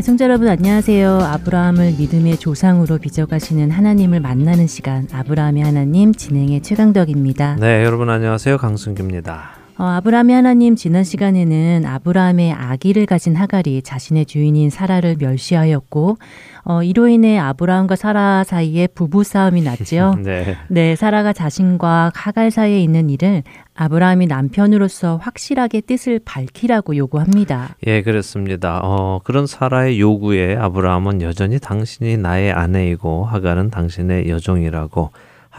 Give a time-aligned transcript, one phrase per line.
[0.00, 1.18] 애청자 여러분 안녕하세요.
[1.20, 7.56] 아브라함을 믿음의 조상으로 빚어가시는 하나님을 만나는 시간 아브라함의 하나님 진행의 최강덕입니다.
[7.60, 8.56] 네, 여러분 안녕하세요.
[8.56, 9.59] 강승규입니다.
[9.80, 16.18] 어, 아브라함의 하나님 지난 시간에는 아브라함의 아기를 가진 하갈이 자신의 주인인 사라를 멸시하였고
[16.64, 20.16] 어, 이로 인해 아브라함과 사라 사이에 부부 싸움이 났지요.
[20.22, 20.58] 네.
[20.68, 23.42] 네, 사라가 자신과 하갈 사이에 있는 일을
[23.74, 27.74] 아브라함이 남편으로서 확실하게 뜻을 밝히라고 요구합니다.
[27.86, 28.80] 예, 그렇습니다.
[28.82, 35.10] 어, 그런 사라의 요구에 아브라함은 여전히 당신이 나의 아내이고 하갈은 당신의 여종이라고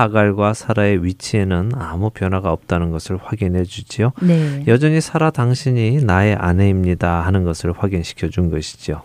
[0.01, 4.13] 하갈과 사라의 위치에는 아무 변화가 없다는 것을 확인해 주지요.
[4.21, 4.63] 네.
[4.67, 9.03] 여전히 사라 당신이 나의 아내입니다 하는 것을 확인시켜 준 것이죠.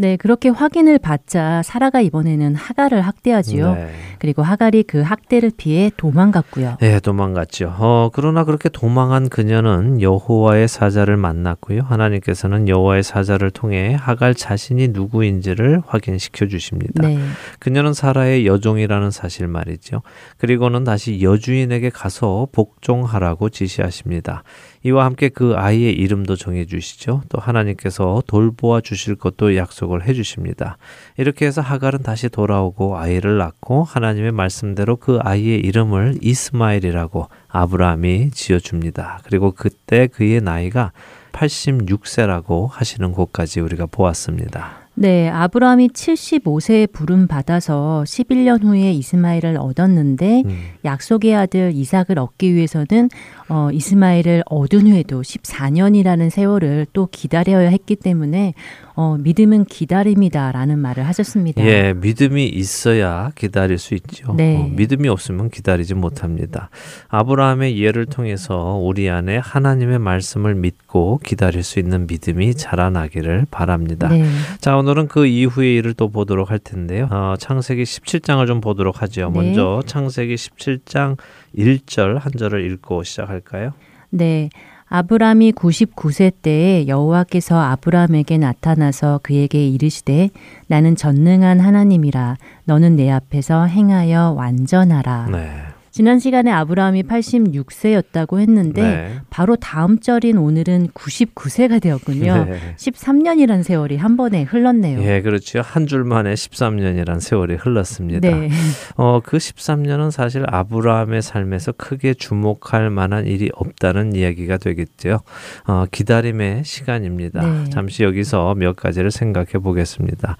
[0.00, 3.74] 네, 그렇게 확인을 받자 사라가 이번에는 하갈을 학대하지요.
[3.74, 3.90] 네.
[4.18, 6.78] 그리고 하갈이 그 학대를 피해 도망갔고요.
[6.80, 7.74] 네, 도망갔죠.
[7.78, 11.82] 어, 그러나 그렇게 도망한 그녀는 여호와의 사자를 만났고요.
[11.82, 17.06] 하나님께서는 여호와의 사자를 통해 하갈 자신이 누구인지를 확인시켜 주십니다.
[17.06, 17.18] 네.
[17.58, 20.00] 그녀는 사라의 여종이라는 사실 말이죠.
[20.38, 24.44] 그리고는 다시 여주인에게 가서 복종하라고 지시하십니다.
[24.82, 27.22] 이와 함께 그 아이의 이름도 정해 주시죠.
[27.28, 30.78] 또 하나님께서 돌보아 주실 것도 약속을 해 주십니다.
[31.18, 38.58] 이렇게 해서 하갈은 다시 돌아오고 아이를 낳고 하나님의 말씀대로 그 아이의 이름을 이스마엘이라고 아브라함이 지어
[38.58, 39.20] 줍니다.
[39.24, 40.92] 그리고 그때 그의 나이가
[41.32, 44.88] 86세라고 하시는 곳까지 우리가 보았습니다.
[45.00, 50.58] 네, 아브라함이 75세에 부름 받아서 11년 후에 이스마엘을 얻었는데 음.
[50.84, 53.08] 약속의 아들 이삭을 얻기 위해서는
[53.48, 58.52] 어, 이스마엘을 얻은 후에도 14년이라는 세월을 또 기다려야 했기 때문에
[59.00, 61.64] 어, 믿음은 기다림이다라는 말을 하셨습니다.
[61.64, 64.34] 예, 믿음이 있어야 기다릴 수 있죠.
[64.34, 64.58] 네.
[64.58, 66.68] 어, 믿음이 없으면 기다리지 못합니다.
[67.08, 74.08] 아브라함의 예를 통해서 우리 안에 하나님의 말씀을 믿고 기다릴 수 있는 믿음이 자라나기를 바랍니다.
[74.08, 74.26] 네.
[74.60, 77.08] 자, 오늘은 그 이후의 일을 또 보도록 할 텐데요.
[77.10, 79.30] 어, 창세기 17장을 좀 보도록 하죠.
[79.30, 79.40] 네.
[79.40, 81.16] 먼저 창세기 17장
[81.56, 83.72] 1절 한 절을 읽고 시작할까요?
[84.10, 84.50] 네.
[84.90, 90.30] 아브람이 99세 때에 여호와께서 아브람에게 나타나서 그에게 이르시되
[90.66, 95.28] 나는 전능한 하나님이라 너는 내 앞에서 행하여 완전하라.
[95.30, 95.79] 네.
[95.90, 99.20] 지난 시간에 아브라함이 86세였다고 했는데 네.
[99.28, 102.44] 바로 다음 절인 오늘은 99세가 되었군요.
[102.44, 102.58] 네.
[102.76, 105.02] 13년이라는 세월이 한 번에 흘렀네요.
[105.02, 105.60] 예, 그렇죠.
[105.60, 108.28] 한 줄 만에 13년이란 세월이 흘렀습니다.
[108.28, 108.48] 네.
[108.96, 115.20] 어, 그 13년은 사실 아브라함의 삶에서 크게 주목할 만한 일이 없다는 이야기가 되겠죠.
[115.66, 117.42] 어, 기다림의 시간입니다.
[117.44, 117.70] 네.
[117.70, 120.36] 잠시 여기서 몇 가지를 생각해 보겠습니다.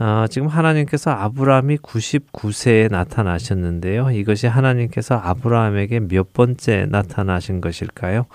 [0.00, 4.10] 어, 지금 하나님께서 아브라함이 99세에 나타나셨는데요.
[4.10, 8.26] 이것이 하나님께서 아브라함에게 몇 번째 나타나신 것일까요?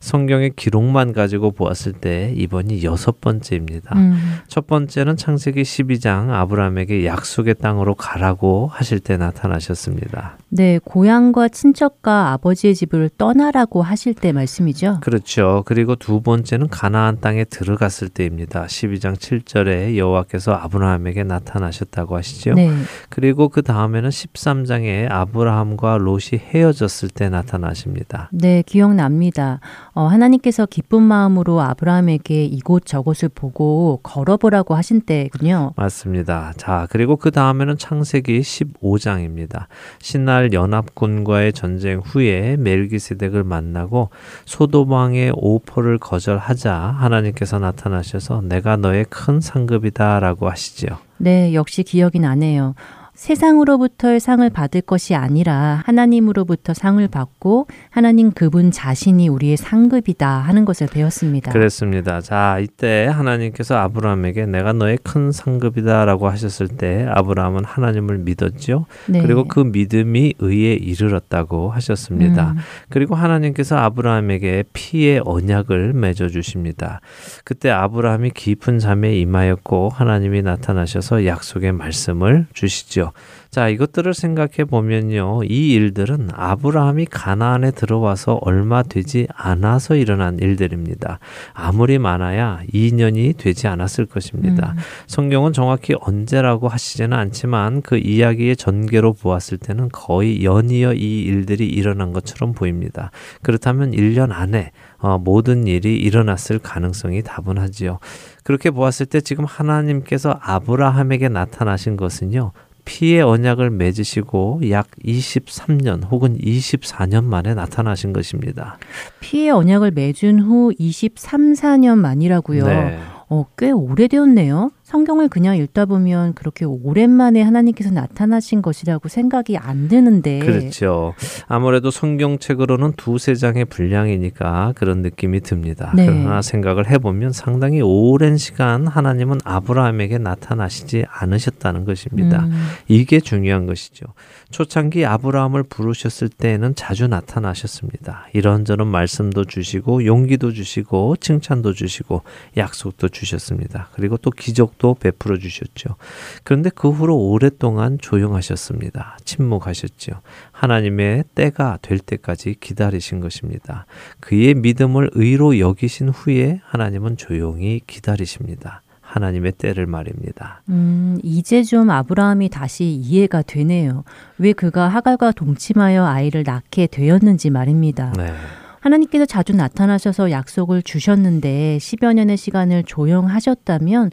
[0.00, 3.96] 성경의 기록만 가지고 보았을 때 이번이 여섯 번째입니다.
[3.96, 4.14] 음,
[4.46, 10.38] 첫 번째는 창세기 12장 아브라함에게 약속의 땅으로 가라고 하실 때 나타나셨습니다.
[10.50, 15.00] 네, 고향과 친척과 아버지의 집을 떠나라고 하실 때 말씀이죠.
[15.02, 15.62] 그렇죠.
[15.66, 18.64] 그리고 두 번째는 가나안 땅에 들어갔을 때입니다.
[18.66, 22.54] 12장 7절에 여호와께서 아브라함에게 나타나셨다고 하시죠.
[22.54, 22.70] 네.
[23.10, 28.30] 그리고 그 다음에는 13장에 아브라함과 롯이 헤어졌을 때 나타나십니다.
[28.32, 29.60] 네, 기억납니다.
[29.98, 35.72] 어, 하나님께서 기쁜 마음으로 아브라함에게 이곳 저곳을 보고 걸어보라고 하신 때군요.
[35.74, 36.52] 맞습니다.
[36.56, 39.66] 자, 그리고 그 다음에는 창세기 15장입니다.
[39.98, 44.10] 신날 연합군과의 전쟁 후에 멜기세덱을 만나고
[44.44, 50.90] 소도방의 오포를 거절하자 하나님께서 나타나셔서 내가 너의 큰 상급이다라고 하시지요.
[51.16, 52.76] 네, 역시 기억이 나네요.
[53.18, 60.86] 세상으로부터의 상을 받을 것이 아니라 하나님으로부터 상을 받고 하나님 그분 자신이 우리의 상급이다 하는 것을
[60.86, 61.50] 배웠습니다.
[61.50, 62.20] 그랬습니다.
[62.20, 68.86] 자, 이때 하나님께서 아브라함에게 내가 너의 큰 상급이다라고 하셨을 때 아브라함은 하나님을 믿었죠.
[69.06, 69.20] 네.
[69.20, 72.52] 그리고 그 믿음이 의에 이르렀다고 하셨습니다.
[72.52, 77.00] 음, 그리고 하나님께서 아브라함에게 피의 언약을 맺어 주십니다.
[77.42, 83.07] 그때 아브라함이 깊은 잠에 임하였고 하나님이 나타나셔서 약속의 말씀을 주시죠.
[83.50, 85.44] 자, 이것들을 생각해 보면요.
[85.44, 91.18] 이 일들은 아브라함이 가나안에 들어와서 얼마 되지 않아서 일어난 일들입니다.
[91.54, 94.74] 아무리 많아야 2년이 되지 않았을 것입니다.
[94.76, 94.82] 음.
[95.06, 102.12] 성경은 정확히 언제라고 하시지는 않지만 그 이야기의 전개로 보았을 때는 거의 연이어 이 일들이 일어난
[102.12, 103.10] 것처럼 보입니다.
[103.42, 107.98] 그렇다면 1년 안에 어, 모든 일이 일어났을 가능성이 다분하지요.
[108.42, 112.52] 그렇게 보았을 때 지금 하나님께서 아브라함에게 나타나신 것은요.
[112.88, 118.78] 피의 언약을 맺으시고 약 23년 혹은 24년 만에 나타나신 것입니다.
[119.20, 122.66] 피의 언약을 맺은 후 23, 4년 만이라고요.
[122.66, 122.98] 네.
[123.28, 124.70] 어, 꽤 오래되었네요.
[124.88, 130.38] 성경을 그냥 읽다 보면 그렇게 오랜만에 하나님께서 나타나신 것이라고 생각이 안 드는데.
[130.38, 131.12] 그렇죠.
[131.46, 135.92] 아무래도 성경책으로는 두세 장의 분량이니까 그런 느낌이 듭니다.
[135.94, 136.06] 네.
[136.06, 142.46] 그러나 생각을 해보면 상당히 오랜 시간 하나님은 아브라함에게 나타나시지 않으셨다는 것입니다.
[142.46, 142.68] 음.
[142.88, 144.06] 이게 중요한 것이죠.
[144.50, 148.28] 초창기 아브라함을 부르셨을 때에는 자주 나타나셨습니다.
[148.32, 152.22] 이런저런 말씀도 주시고 용기도 주시고 칭찬도 주시고
[152.56, 153.90] 약속도 주셨습니다.
[153.92, 155.96] 그리고 또 기적 도 베풀어 주셨죠.
[156.44, 159.18] 그런데 그 후로 오랫동안 조용하셨습니다.
[159.24, 160.20] 침묵하셨죠.
[160.52, 163.86] 하나님의 때가 될 때까지 기다리신 것입니다.
[164.20, 168.82] 그의 믿음을 의로 여기신 후에 하나님은 조용히 기다리십니다.
[169.00, 170.62] 하나님의 때를 말입니다.
[170.68, 174.04] 음, 이제 좀 아브라함이 다시 이해가 되네요.
[174.36, 178.12] 왜 그가 하갈과 동침하여 아이를 낳게 되었는지 말입니다.
[178.16, 178.32] 네.
[178.80, 184.10] 하나님께서 자주 나타나셔서 약속을 주셨는데 10여 년의 시간을 조용하셨다면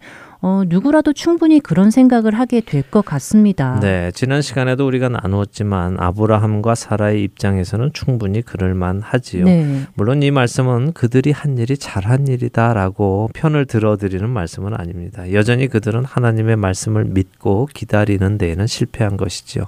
[0.47, 3.79] 어, 누구라도 충분히 그런 생각을 하게 될 것 같습니다.
[3.79, 9.45] 네, 지난 시간에도 우리가 나누었지만 아브라함과 사라의 입장에서는 충분히 그럴 만 하지요.
[9.45, 9.81] 네.
[9.95, 15.33] 물론 이 말씀은 그들이 한 일이 잘한 일이다라고 편을 들어드리는 말씀은 아닙니다.
[15.33, 19.63] 여전히 그들은 하나님의 말씀을 믿고 기다리는 데에는 실패한 것이지요.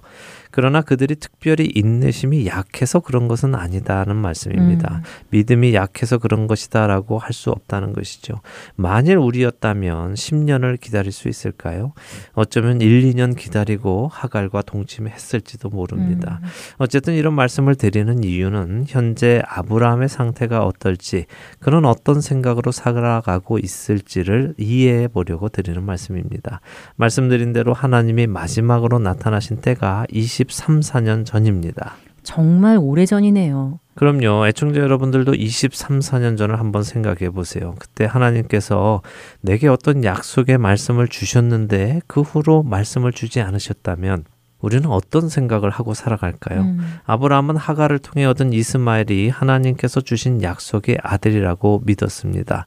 [0.51, 4.97] 그러나 그들이 특별히 인내심이 약해서 그런 것은 아니다는 말씀입니다.
[4.97, 5.01] 음.
[5.29, 8.41] 믿음이 약해서 그런 것이다라고 할 수 없다는 것이죠.
[8.75, 11.93] 만일 우리였다면 10년을 기다릴 수 있을까요?
[12.33, 16.39] 어쩌면 1, 2년 기다리고 하갈과 동침했을지도 모릅니다.
[16.43, 16.47] 음.
[16.77, 21.25] 어쨌든 이런 말씀을 드리는 이유는 현재 아브라함의 상태가 어떨지
[21.59, 26.61] 그런 어떤 생각으로 살아가고 있을지를 이해해 보려고 드리는 말씀입니다.
[26.95, 31.95] 말씀드린 대로 하나님이 마지막으로 나타나신 때가 20 23, 4년 전입니다.
[32.21, 33.79] 정말 오래전이네요.
[33.95, 34.45] 그럼요.
[34.47, 37.73] 애청자 여러분들도 23, 4년 전을 한번 생각해 보세요.
[37.79, 39.01] 그때 하나님께서
[39.41, 44.25] 내게 어떤 약속의 말씀을 주셨는데 그 후로 말씀을 주지 않으셨다면
[44.59, 46.61] 우리는 어떤 생각을 하고 살아갈까요?
[46.61, 46.99] 음.
[47.05, 52.65] 아브라함은 하가를 통해 얻은 이스마엘이 하나님께서 주신 약속의 아들이라고 믿었습니다.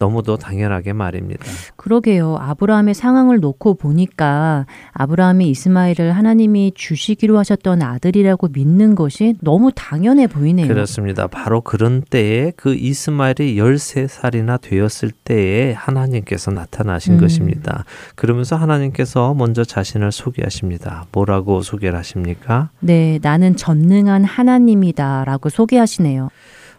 [0.00, 1.44] 너무도 당연하게 말입니다.
[1.76, 2.38] 그러게요.
[2.40, 10.66] 아브라함의 상황을 놓고 보니까 아브라함이 이스마엘을 하나님이 주시기로 하셨던 아들이라고 믿는 것이 너무 당연해 보이네요.
[10.66, 11.26] 그렇습니다.
[11.26, 17.20] 바로 그런 때에 그 이스마엘이 13살이나 되었을 때에 하나님께서 나타나신 음.
[17.20, 17.84] 것입니다.
[18.14, 21.04] 그러면서 하나님께서 먼저 자신을 소개하십니다.
[21.12, 22.70] 뭐라고 소개를 하십니까?
[22.80, 26.30] 네, 나는 전능한 하나님이다라고 소개하시네요.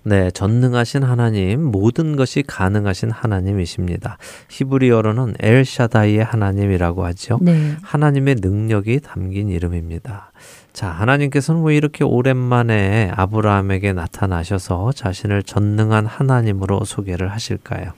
[0.04, 4.18] 네, 전능하신 하나님, 모든 것이 가능하신 하나님이십니다.
[4.50, 7.38] 히브리어로는 엘샤다이의 하나님이라고 하죠.
[7.42, 7.76] 네.
[7.84, 10.32] 하나님의 능력이 담긴 이름입니다.
[10.74, 17.92] 자, 하나님께서는 왜 이렇게 오랜만에 아브라함에게 나타나셔서 자신을 전능한 하나님으로 소개를 하실까요?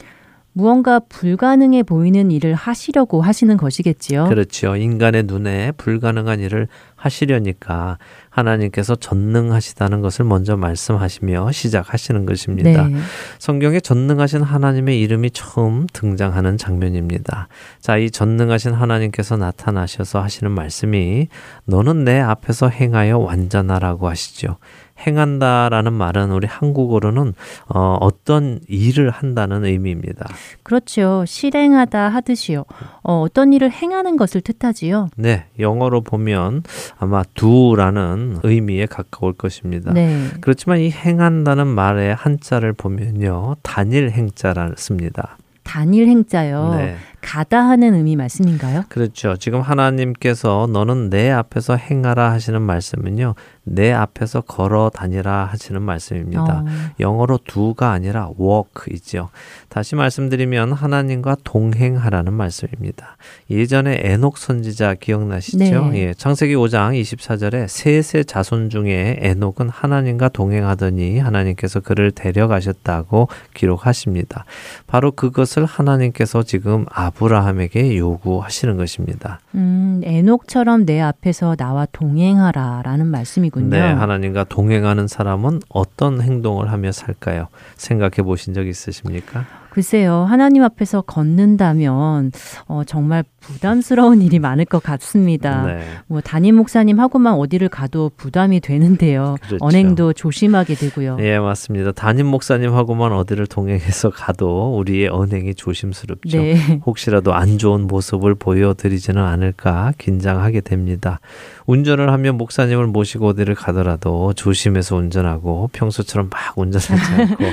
[0.56, 4.26] 무언가 불가능해 보이는 일을 하시려고 하시는 것이겠지요.
[4.28, 4.76] 그렇죠.
[4.76, 6.68] 인간의 눈에 불가능한 일을
[7.04, 7.98] 하시려니까
[8.30, 12.88] 하나님께서 전능하시다는 것을 먼저 말씀하시며 시작하시는 것입니다.
[12.88, 12.96] 네.
[13.40, 17.48] 성경에 전능하신 하나님의 이름이 처음 등장하는 장면입니다.
[17.80, 21.28] 자, 이 전능하신 하나님께서 나타나셔서 하시는 말씀이
[21.66, 24.58] 너는 내 앞에서 행하여 완전하라고 하시죠.
[25.06, 27.34] 행한다라는 말은 우리 한국어로는
[27.68, 30.28] 어, 어떤 일을 한다는 의미입니다.
[30.62, 31.24] 그렇죠.
[31.28, 32.64] 실행하다 하듯이요.
[33.04, 35.10] 어, 어떤 일을 행하는 것을 뜻하지요.
[35.18, 36.64] 네, 영어로 보면
[36.98, 39.94] 아마 do라는 의미에 가까울 것입니다.
[39.94, 40.28] 네.
[40.42, 45.38] 그렇지만 이 행한다는 말의 한자를 보면요, 단일 행자를 씁니다.
[45.64, 46.76] 단일 행자요.
[46.76, 46.96] 네.
[47.24, 48.84] 가다 하는 의미 말씀인가요?
[48.90, 49.38] 그렇죠.
[49.38, 53.34] 지금 하나님께서 너는 내 앞에서 행하라 하시는 말씀은요.
[53.66, 56.44] 내 앞에서 걸어 다니라 하시는 말씀입니다.
[56.44, 56.66] 어.
[57.00, 59.30] 영어로 두가 아니라 walk이죠.
[59.70, 63.16] 다시 말씀드리면 하나님과 동행하라는 말씀입니다.
[63.50, 65.90] 예전에 에녹 선지자 기억나시죠?
[65.92, 66.00] 네.
[66.00, 74.44] 예, 창세기 5장 24절에 셋의 자손 중에 에녹은 하나님과 동행하더니 하나님께서 그를 데려가셨다고 기록하십니다.
[74.88, 79.40] 바로 그것을 하나님께서 지금 아 아브라함에게 요구하시는 것입니다.
[79.56, 83.70] 음, 에녹처럼 내 앞에서 나와 동행하라라는 말씀이군요.
[83.70, 87.48] 네, 하나님과 동행하는 사람은 어떤 행동을 하며 살까요?
[87.76, 89.46] 생각해 보신 적 있으십니까?
[89.74, 92.32] 글쎄요, 하나님 앞에서 걷는다면
[92.68, 95.66] 어, 정말 부담스러운 일이 많을 것 같습니다.
[95.66, 95.82] 네.
[96.06, 99.36] 뭐 담임 목사님 하고만 어디를 가도 부담이 되는데요.
[99.42, 99.58] 그렇죠.
[99.66, 101.18] 언행도 조심하게 되고요.
[101.22, 101.92] 예, 맞습니다.
[101.92, 106.38] 담임 목사님 하고만 어디를 동행해서 가도 우리의 언행이 조심스럽죠.
[106.38, 106.56] 네.
[106.86, 111.20] 혹시라도 안 좋은 모습을 보여드리지는 않을까 긴장하게 됩니다.
[111.66, 117.44] 운전을 하면 목사님을 모시고 어디를 가더라도 조심해서 운전하고 평소처럼 막 운전하지 않고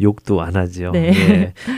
[0.00, 0.92] 욕도 안 하지요.
[0.92, 1.12] 네.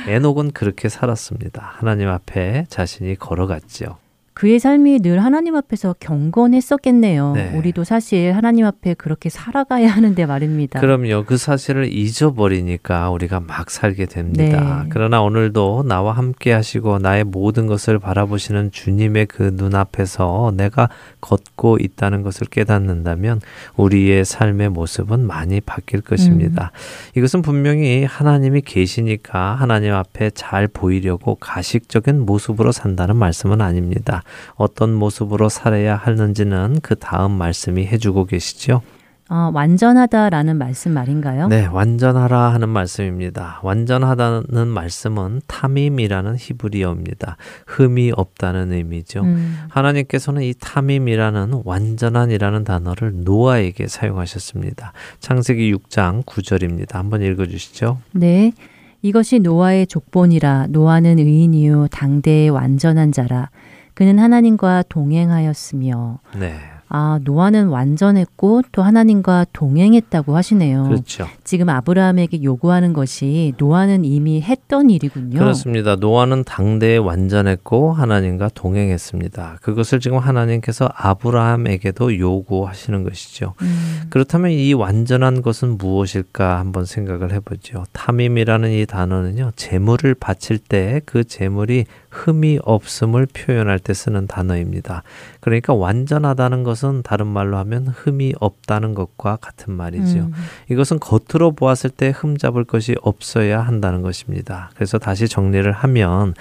[0.08, 0.12] 예.
[0.12, 1.74] 에녹은 그렇게 살았습니다.
[1.76, 4.03] 하나님 앞에 자신이 걸어갔지요.
[4.34, 7.34] 그의 삶이 늘 하나님 앞에서 경건했었겠네요.
[7.34, 7.56] 네.
[7.56, 10.80] 우리도 사실 하나님 앞에 그렇게 살아가야 하는데 말입니다.
[10.80, 11.24] 그럼요.
[11.24, 14.82] 그 사실을 잊어버리니까 우리가 막 살게 됩니다.
[14.82, 14.88] 네.
[14.90, 20.88] 그러나 오늘도 나와 함께 하시고 나의 모든 것을 바라보시는 주님의 그 눈앞에서 내가
[21.20, 23.40] 걷고 있다는 것을 깨닫는다면
[23.76, 26.72] 우리의 삶의 모습은 많이 바뀔 것입니다.
[26.74, 27.18] 음.
[27.18, 34.23] 이것은 분명히 하나님이 계시니까 하나님 앞에 잘 보이려고 가식적인 모습으로 산다는 말씀은 아닙니다.
[34.54, 38.82] 어떤 모습으로 살아야 하는지는 그 다음 말씀이 해주고 계시죠.
[39.30, 41.48] 어, 완전하다라는 말씀 말인가요?
[41.48, 43.58] 네, 완전하라 하는 말씀입니다.
[43.62, 47.38] 완전하다는 말씀은 타밈이라는 히브리어입니다.
[47.66, 49.22] 흠이 없다는 의미죠.
[49.22, 49.56] 음.
[49.70, 54.92] 하나님께서는 이 타밈이라는 완전한이라는 단어를 노아에게 사용하셨습니다.
[55.20, 56.92] 창세기 6장 9절입니다.
[56.92, 58.00] 한번 읽어 주시죠.
[58.12, 58.52] 네.
[59.00, 63.50] 이것이 노아의 족본이라 노아는 의인이요 당대의 완전한 자라
[63.94, 66.54] 그는 하나님과 동행하였으며 네.
[66.96, 70.84] 아, 노아는 완전했고 또 하나님과 동행했다고 하시네요.
[70.84, 71.26] 그렇죠.
[71.42, 75.40] 지금 아브라함에게 요구하는 것이 노아는 이미 했던 일이군요.
[75.40, 75.96] 그렇습니다.
[75.96, 79.58] 노아는 당대에 완전했고 하나님과 동행했습니다.
[79.62, 83.54] 그것을 지금 하나님께서 아브라함에게도 요구하시는 것이죠.
[83.62, 84.02] 음.
[84.10, 87.84] 그렇다면 이 완전한 것은 무엇일까 한번 생각을 해보죠.
[87.92, 95.02] 탐임이라는 이 단어는요, 재물을 바칠 때 그 재물이 흠이 없음을 표현할 때 쓰는 단어입니다.
[95.40, 100.18] 그러니까 완전하다는 것은 다른 말로 하면 흠이 없다는 것과 같은 말이죠.
[100.18, 100.32] 음.
[100.70, 104.70] 이것은 겉으로 보았을 때 흠 잡을 것이 없어야 한다는 것입니다.
[104.74, 106.34] 그래서 다시 정리를 하면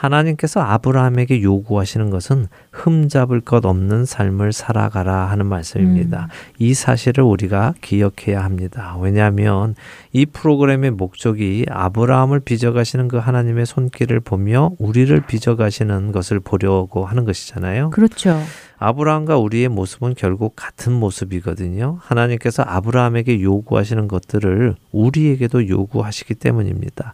[0.00, 6.28] 하나님께서 아브라함에게 요구하시는 것은 흠잡을 것 없는 삶을 살아가라 하는 말씀입니다.
[6.30, 6.54] 음.
[6.58, 8.96] 이 사실을 우리가 기억해야 합니다.
[8.98, 9.74] 왜냐하면
[10.12, 17.90] 이 프로그램의 목적이 아브라함을 빚어가시는 그 하나님의 손길을 보며 우리를 빚어가시는 것을 보려고 하는 것이잖아요.
[17.90, 18.40] 그렇죠.
[18.78, 21.98] 아브라함과 우리의 모습은 결국 같은 모습이거든요.
[22.00, 27.12] 하나님께서 아브라함에게 요구하시는 것들을 우리에게도 요구하시기 때문입니다.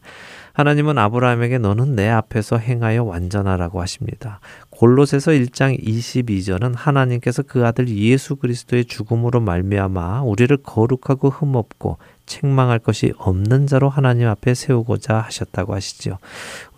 [0.57, 4.41] 하나님은 아브라함에게 너는 내 앞에서 행하여 완전하라고 하십니다.
[4.71, 13.13] 골로새서 1장 22절은 하나님께서 그 아들 예수 그리스도의 죽음으로 말미암아 우리를 거룩하고 흠없고 책망할 것이
[13.19, 16.17] 없는 자로 하나님 앞에 세우고자 하셨다고 하시죠.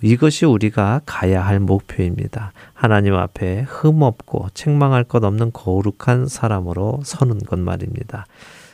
[0.03, 2.51] 이것이 우리가 가야 할 목표입니다.
[2.75, 8.27] 하나님 앞에 흠없고 책망할 것 없는 거룩한 사람으로 서는 것 말입니다.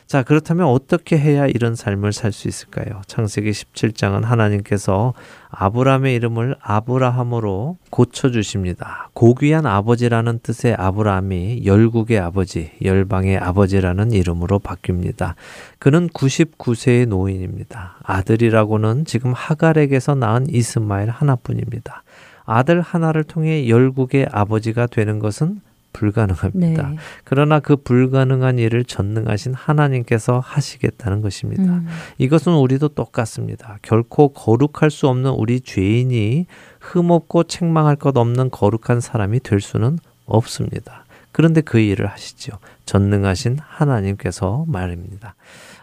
[0.07, 3.01] 자, 그렇다면 어떻게 해야 이런 삶을 살 수 있을까요?
[3.07, 5.13] 창세기 17장은 하나님께서
[5.49, 9.09] 아브라함의 이름을 아브라함으로 고쳐 주십니다.
[9.13, 15.33] 고귀한 아버지라는 뜻의 아브라함이 열국의 아버지, 열방의 아버지라는 이름으로 바뀝니다.
[15.79, 17.97] 그는 99세의 노인입니다.
[18.03, 22.03] 아들이라고는 지금 하갈에게서 낳은 이스마엘 하나뿐입니다.
[22.43, 25.61] 아들 하나를 통해 열국의 아버지가 되는 것은
[25.95, 26.89] 불가능합니다.
[26.89, 26.97] 네.
[27.23, 31.63] 그러나 그 불가능한 일을 전능하신 하나님께서 하시겠다는 것입니다.
[31.63, 31.87] 음.
[32.17, 33.77] 이것은 우리도 똑같습니다.
[33.81, 36.47] 결코 거룩할 수 없는 우리 죄인이
[36.81, 41.05] 흠없고 책망할 것 없는 거룩한 사람이 될 수는 없습니다.
[41.31, 42.57] 그런데 그 일을 하시죠.
[42.85, 45.35] 전능하신 하나님께서 말입니다.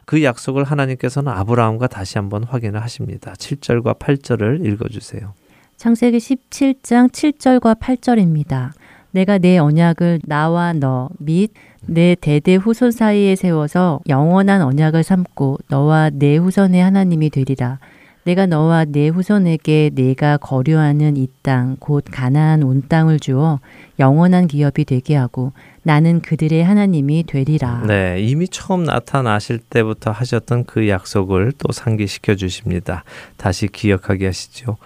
[0.04, 3.33] 그 약속을 하나님께서는 아브라함과 다시 한번 확인을 하십니다.
[3.35, 5.35] 7절과 8절을 읽어 주세요.
[5.76, 8.71] 창세기 17장 7절과 8절입니다.
[9.12, 11.52] 내가 내 언약을 나와 너 및
[11.87, 17.78] 내 대대 후손 사이에 세워서 영원한 언약을 삼고 너와 내 후손의 하나님이 되리라.
[18.25, 23.59] 내가 너와 내 후손에게 내가 거류하는 이 땅 곧 가나안 온 땅을 주어
[23.99, 25.52] 영원한 기업이 되게 하고
[25.85, 27.85] 나는 그들의 하나님이 되리라.
[27.87, 33.05] 네, 이미 처음 나타나실 때부터 하셨던 그 약속을 또 상기시켜 주십니다.
[33.37, 34.77] 다시 기억하게 하시죠.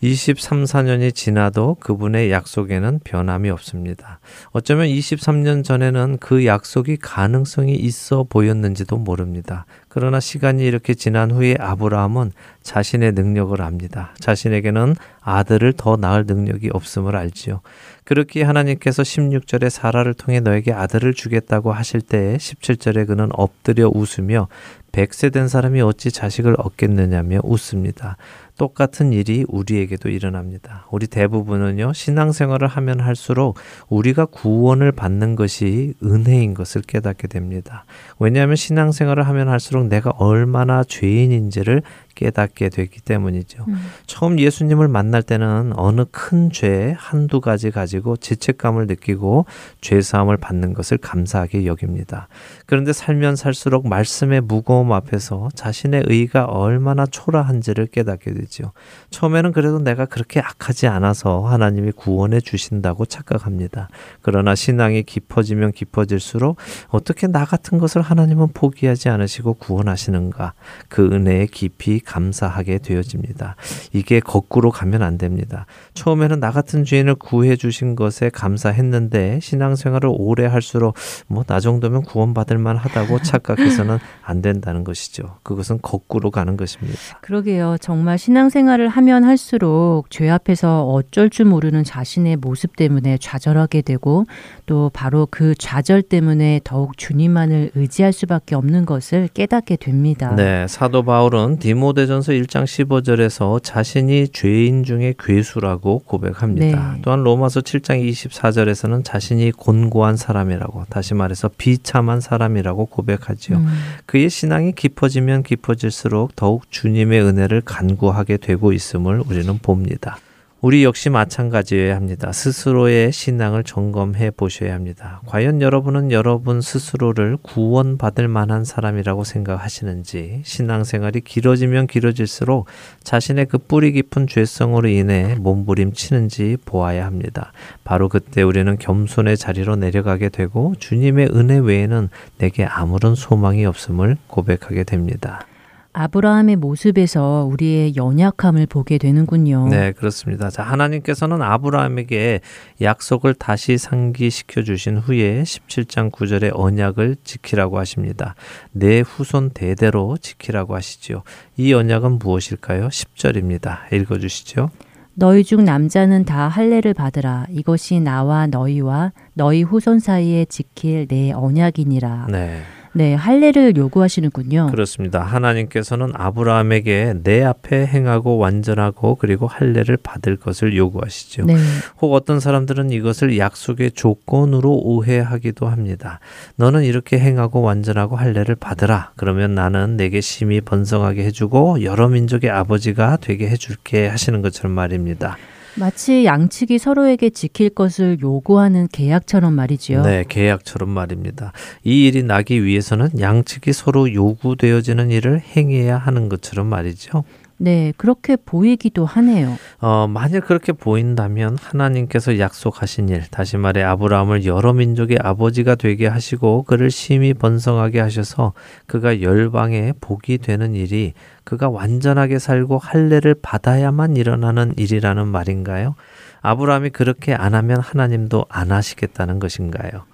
[0.00, 4.20] 23, 4년이 지나도 그분의 약속에는 변함이 없습니다.
[4.52, 9.66] 어쩌면 23년 전에는 그 약속이 가능성이 있어 보였는지도 모릅니다.
[9.94, 12.32] 그러나 시간이 이렇게 지난 후에 아브라함은
[12.64, 14.12] 자신의 능력을 압니다.
[14.18, 17.60] 자신에게는 아들을 더 낳을 능력이 없음을 알지요.
[18.02, 24.48] 그렇게 하나님께서 16절에 사라를 통해 너에게 아들을 주겠다고 하실 때에 17절에 그는 엎드려 웃으며
[24.90, 28.16] 백세 된 사람이 어찌 자식을 얻겠느냐며 웃습니다.
[28.56, 30.86] 똑같은 일이 우리에게도 일어납니다.
[30.90, 33.56] 우리 대부분은요, 신앙생활을 하면 할수록
[33.88, 37.84] 우리가 구원을 받는 것이 은혜인 것을 깨닫게 됩니다.
[38.18, 41.82] 왜냐하면 신앙생활을 하면 할수록 내가 얼마나 죄인인지를
[42.14, 43.64] 깨닫게 되기 때문이죠.
[43.68, 43.76] 음.
[44.06, 49.46] 처음 예수님을 만날 때는 어느 큰 죄 한두 가지 가지고 죄책감을 느끼고
[49.80, 52.28] 죄사함을 받는 것을 감사하게 여깁니다.
[52.66, 58.72] 그런데 살면 살수록 말씀의 무거움 앞에서 자신의 의가 얼마나 초라한지를 깨닫게 되죠.
[59.10, 63.88] 처음에는 그래도 내가 그렇게 악하지 않아서 하나님이 구원해 주신다고 착각합니다.
[64.22, 66.56] 그러나 신앙이 깊어지면 깊어질수록
[66.88, 70.52] 어떻게 나 같은 것을 하나님은 포기하지 않으시고 구원하시는가
[70.88, 73.56] 그 은혜에 깊이 감사하게 되어집니다.
[73.92, 75.66] 이게 거꾸로 가면 안 됩니다.
[75.94, 80.94] 처음에는 나 같은 죄인을 구해 주신 것에 감사했는데 신앙생활을 오래 할수록
[81.28, 85.36] 뭐 나 정도면 구원받을 만하다고 착각해서는 안 된다는 것이죠.
[85.42, 86.98] 그것은 거꾸로 가는 것입니다.
[87.20, 87.76] 그러게요.
[87.80, 94.24] 정말 신앙생활을 하면 할수록 죄 앞에서 어쩔 줄 모르는 자신의 모습 때문에 좌절하게 되고
[94.66, 100.34] 또 바로 그 좌절 때문에 더욱 주님만을 의지할 수밖에 없는 것을 깨닫게 됩니다.
[100.34, 106.92] 네, 사도 바울은 디모 데 디모전서 1장 15절에서 자신이 죄인 중에 괴수라고 고백합니다.
[106.94, 107.00] 네.
[107.02, 113.58] 또한 로마서 7장 24절에서는 자신이 곤고한 사람이라고 다시 말해서 비참한 사람이라고 고백하지요.
[113.58, 113.66] 음.
[114.06, 120.18] 그의 신앙이 깊어지면 깊어질수록 더욱 주님의 은혜를 간구하게 되고 있음을 우리는 봅니다.
[120.64, 122.32] 우리 역시 마찬가지여야 합니다.
[122.32, 125.20] 스스로의 신앙을 점검해 보셔야 합니다.
[125.26, 132.64] 과연 여러분은 여러분 스스로를 구원받을 만한 사람이라고 생각하시는지 신앙생활이 길어지면 길어질수록
[133.02, 137.52] 자신의 그 뿌리 깊은 죄성으로 인해 몸부림치는지 보아야 합니다.
[137.84, 144.84] 바로 그때 우리는 겸손의 자리로 내려가게 되고 주님의 은혜 외에는 내게 아무런 소망이 없음을 고백하게
[144.84, 145.46] 됩니다.
[145.94, 149.68] 아브라함의 모습에서 우리의 연약함을 보게 되는군요.
[149.68, 150.50] 네, 그렇습니다.
[150.50, 152.40] 자, 하나님께서는 아브라함에게
[152.82, 158.34] 약속을 다시 상기시켜 주신 후에 17장 9절에 언약을 지키라고 하십니다.
[158.72, 161.22] 내 후손 대대로 지키라고 하시지요.
[161.56, 162.88] 이 언약은 무엇일까요?
[162.88, 163.92] 10절입니다.
[163.92, 164.70] 읽어 주시죠.
[165.14, 167.46] 너희 중 남자는 다 할례를 받으라.
[167.50, 172.26] 이것이 나와 너희와 너희 후손 사이에 지킬 내 언약이니라.
[172.30, 172.62] 네.
[172.96, 174.68] 네, 할례를 요구하시는군요.
[174.70, 175.20] 그렇습니다.
[175.20, 181.44] 하나님께서는 아브라함에게 내 앞에 행하고 완전하고 그리고 할례를 받을 것을 요구하시죠.
[181.46, 181.56] 네.
[182.00, 186.20] 혹 어떤 사람들은 이것을 약속의 조건으로 오해하기도 합니다.
[186.54, 189.10] 너는 이렇게 행하고 완전하고 할례를 받으라.
[189.16, 195.36] 그러면 나는 내게 심히 번성하게 해주고 여러 민족의 아버지가 되게 해줄게 하시는 것처럼 말입니다.
[195.76, 200.02] 마치 양측이 서로에게 지킬 것을 요구하는 계약처럼 말이지요.
[200.02, 201.52] 네, 계약처럼 말입니다.
[201.82, 207.24] 이 일이 나기 위해서는 양측이 서로 요구되어지는 일을 행해야 하는 것처럼 말이죠.
[207.56, 209.56] 네, 그렇게 보이기도 하네요.
[209.80, 216.64] 어, 만약 그렇게 보인다면 하나님께서 약속하신 일, 다시 말해 아브라함을 여러 민족의 아버지가 되게 하시고
[216.64, 218.54] 그를 심히 번성하게 하셔서
[218.86, 221.12] 그가 열방에 복이 되는 일이
[221.44, 225.94] 그가 완전하게 살고 할례를 받아야만 일어나는 일이라는 말인가요?
[226.40, 230.04] 아브라함이 그렇게 안 하면 하나님도 안 하시겠다는 것인가요?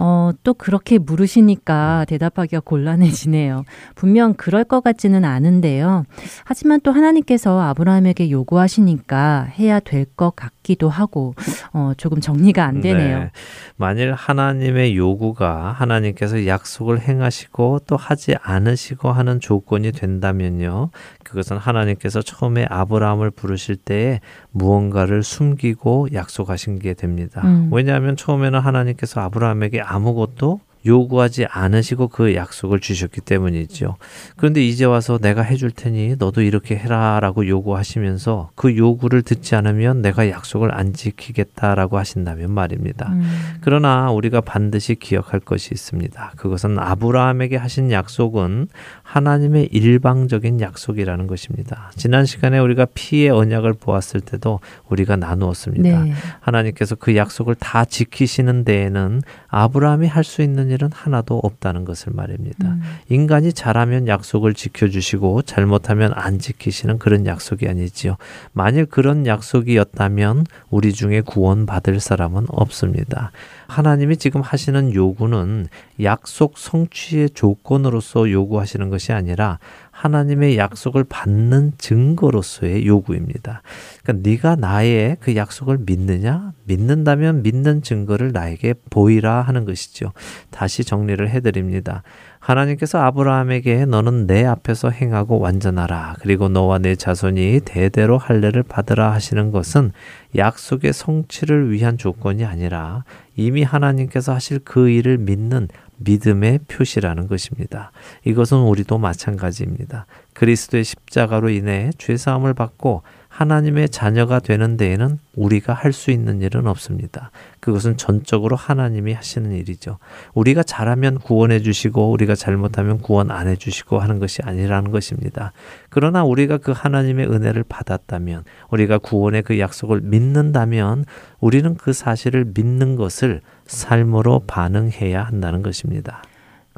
[0.00, 3.64] 어, 또 그렇게 물으시니까 대답하기가 곤란해지네요.
[3.94, 6.04] 분명 그럴 것 같지는 않은데요.
[6.44, 11.34] 하지만 또 하나님께서 아브라함에게 요구하시니까 해야 될 것 같 기도 하고,
[11.72, 13.18] 어, 조금 정리가 안 되네요.
[13.20, 13.30] 네.
[13.76, 20.90] 만일 하나님의 요구가 하나님께서 약속을 행하시고 또 하지 않으시고 하는 조건이 된다면요.
[21.24, 27.40] 그것은 하나님께서 처음에 아브라함을 부르실 때에 무언가를 숨기고 약속하신 게 됩니다.
[27.44, 27.70] 음.
[27.72, 33.96] 왜냐하면 처음에는 하나님께서 아브라함에게 아무것도 요구하지 않으시고 그 약속을 주셨기 때문이죠.
[34.36, 40.28] 그런데 이제 와서 내가 해줄 테니 너도 이렇게 해라라고 요구하시면서 그 요구를 듣지 않으면 내가
[40.30, 43.10] 약속을 안 지키겠다라고 하신다면 말입니다.
[43.10, 43.58] 음.
[43.60, 46.32] 그러나 우리가 반드시 기억할 것이 있습니다.
[46.36, 48.68] 그것은 아브라함에게 하신 약속은
[49.08, 51.90] 하나님의 일방적인 약속이라는 것입니다.
[51.96, 56.02] 지난 시간에 우리가 피의 언약을 보았을 때도 우리가 나누었습니다.
[56.04, 56.12] 네.
[56.40, 62.68] 하나님께서 그 약속을 다 지키시는 데에는 아브라함이 할 수 있는 일은 하나도 없다는 것을 말입니다.
[62.68, 62.82] 음.
[63.08, 68.18] 인간이 잘하면 약속을 지켜주시고 잘못하면 안 지키시는 그런 약속이 아니지요.
[68.52, 73.32] 만일 그런 약속이었다면 우리 중에 구원받을 사람은 없습니다.
[73.68, 75.68] 하나님이 지금 하시는 요구는
[76.02, 79.58] 약속 성취의 조건으로서 요구하시는 것이 아니라
[79.90, 83.62] 하나님의 약속을 받는 증거로서의 요구입니다.
[84.02, 86.52] 그러니까 네가 나의 그 약속을 믿느냐?
[86.64, 90.12] 믿는다면 믿는 증거를 나에게 보이라 하는 것이죠.
[90.50, 92.02] 다시 정리를 해드립니다.
[92.48, 96.16] 하나님께서 아브라함에게 너는 내 앞에서 행하고 완전하라.
[96.20, 99.92] 그리고 너와 내 자손이 대대로 할례를 받으라 하시는 것은
[100.34, 103.04] 약속의 성취를 위한 조건이 아니라
[103.36, 107.92] 이미 하나님께서 하실 그 일을 믿는 믿음의 표시라는 것입니다.
[108.24, 110.06] 이것은 우리도 마찬가지입니다.
[110.32, 113.02] 그리스도의 십자가로 인해 죄 사함을 받고
[113.38, 117.30] 하나님의 자녀가 되는 데에는 우리가 할 수 있는 일은 없습니다.
[117.60, 119.98] 그것은 전적으로 하나님이 하시는 일이죠.
[120.34, 125.52] 우리가 잘하면 구원해 주시고 우리가 잘못하면 구원 안 해 주시고 하는 것이 아니라는 것입니다.
[125.88, 131.04] 그러나 우리가 그 하나님의 은혜를 받았다면 우리가 구원의 그 약속을 믿는다면
[131.38, 136.22] 우리는 그 사실을 믿는 것을 삶으로 반응해야 한다는 것입니다.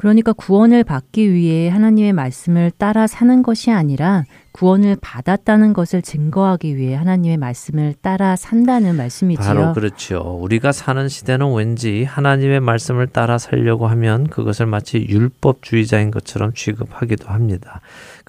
[0.01, 6.95] 그러니까 구원을 받기 위해 하나님의 말씀을 따라 사는 것이 아니라 구원을 받았다는 것을 증거하기 위해
[6.95, 9.45] 하나님의 말씀을 따라 산다는 말씀이지요.
[9.45, 10.39] 바로 그렇죠.
[10.41, 17.81] 우리가 사는 시대는 왠지 하나님의 말씀을 따라 살려고 하면 그것을 마치 율법주의자인 것처럼 취급하기도 합니다.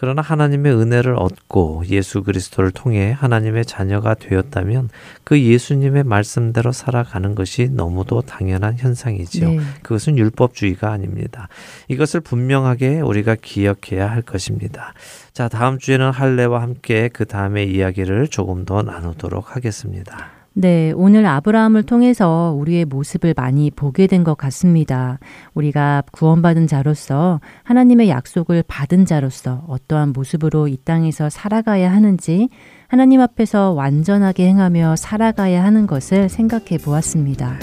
[0.03, 4.89] 그러나 하나님의 은혜를 얻고 예수 그리스도를 통해 하나님의 자녀가 되었다면
[5.23, 9.49] 그 예수님의 말씀대로 살아가는 것이 너무도 당연한 현상이지요.
[9.49, 9.61] 네.
[9.85, 11.47] 그것은 율법주의가 아닙니다.
[11.87, 14.93] 이것을 분명하게 우리가 기억해야 할 것입니다.
[15.33, 20.42] 자, 다음 주에는 할례와 함께 그 다음의 이야기를 조금 더 나누도록 하겠습니다.
[20.55, 25.19] 네, 오늘 아브라함을 통해서 우리의 모습을 많이 보게 된 것 같습니다.
[25.55, 32.51] 우리가 구원받은 자로서 하나님의 약속을 받은 자로서 어떠한 모습으로 이 땅에서 살아가야 하는지
[32.87, 37.59] 하나님 앞에서 완전하게 행하며 살아가야 하는 것을 생각해 보았습니다.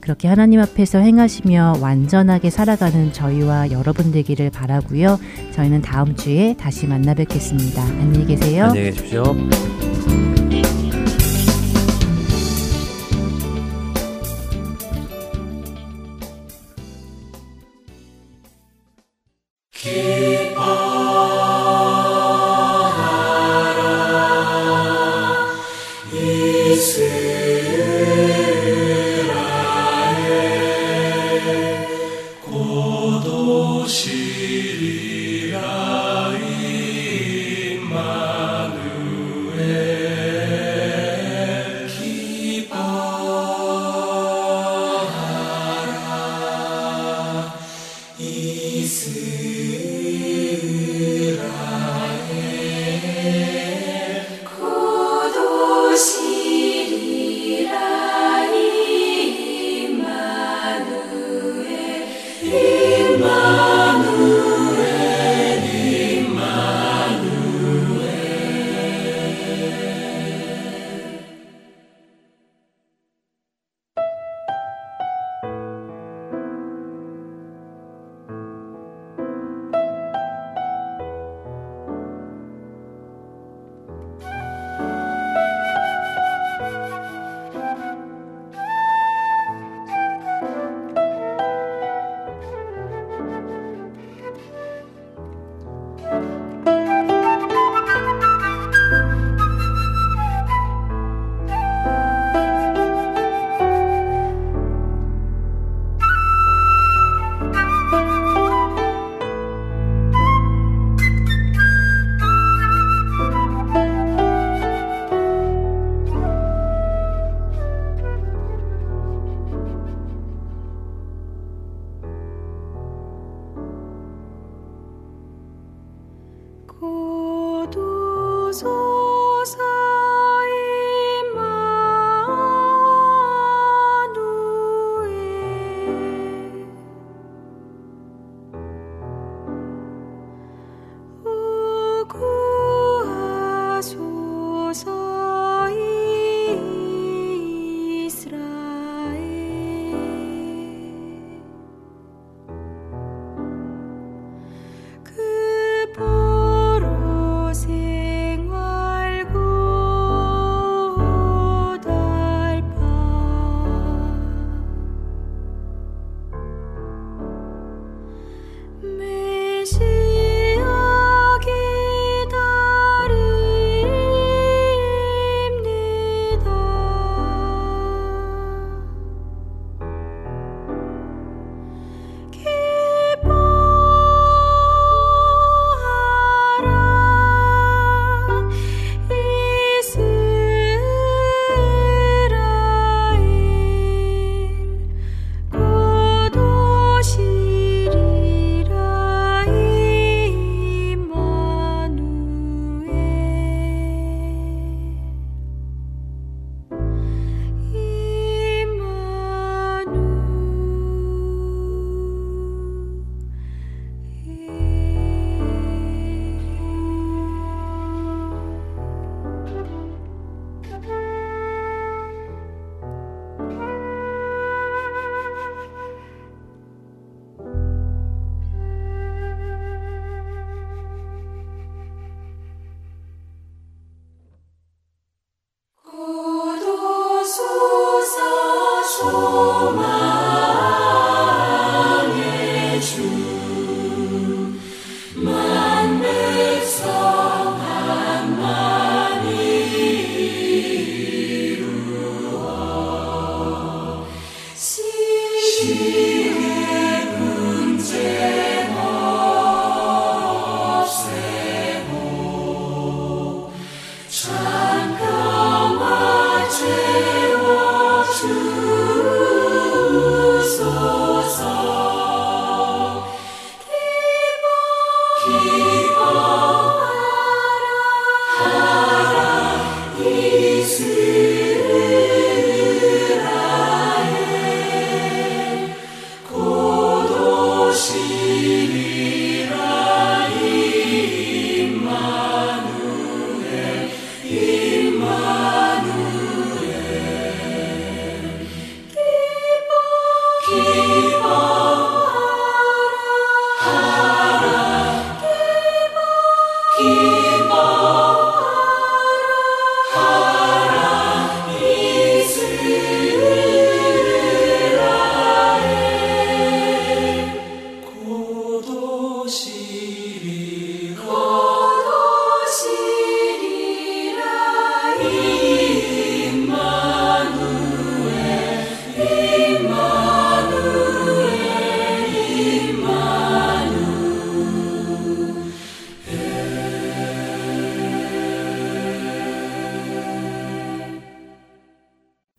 [0.00, 5.18] 그렇게 하나님 앞에서 행하시며 완전하게 살아가는 저희와 여러분 되기를 바라고요.
[5.52, 7.82] 저희는 다음 주에 다시 만나 뵙겠습니다.
[7.82, 8.66] 안녕히 계세요.
[8.66, 9.22] 안녕히 계십시오.
[19.84, 20.83] Keep on.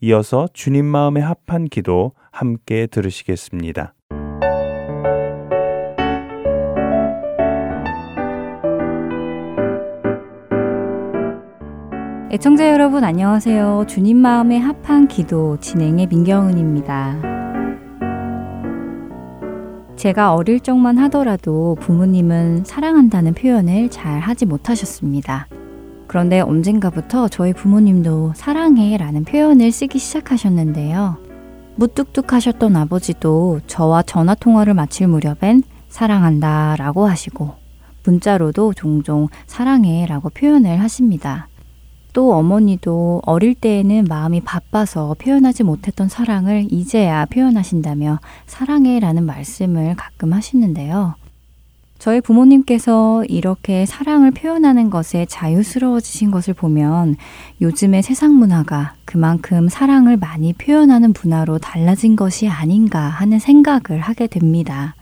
[0.08, 3.96] 이어서 주님 마음에 합한 기도 함께 들으시겠습니다.
[12.32, 13.86] 애청자 여러분 안녕하세요.
[13.88, 17.22] 주님 마음에 합한 기도 진행의 민경은입니다.
[19.96, 25.48] 제가 어릴 적만 하더라도 부모님은 사랑한다는 표현을 잘 하지 못하셨습니다.
[26.08, 31.18] 그런데 언젠가부터 저희 부모님도 사랑해 라는 표현을 쓰기 시작하셨는데요.
[31.76, 37.54] 무뚝뚝 하셨던 아버지도 저와 전화 통화를 마칠 무렵엔 사랑한다 라고 하시고
[38.06, 41.48] 문자로도 종종 사랑해 라고 표현을 하십니다.
[42.14, 50.32] 또 어머니도 어릴 때에는 마음이 바빠서 표현하지 못했던 사랑을 이제야 표현하신다며 사랑해 라는 말씀을 가끔
[50.32, 51.16] 하시는데요.
[51.98, 57.16] 저희 부모님께서 이렇게 사랑을 표현하는 것에 자유스러워지신 것을 보면
[57.62, 64.96] 요즘의 세상 문화가 그만큼 사랑을 많이 표현하는 문화로 달라진 것이 아닌가 하는 생각을 하게 됩니다.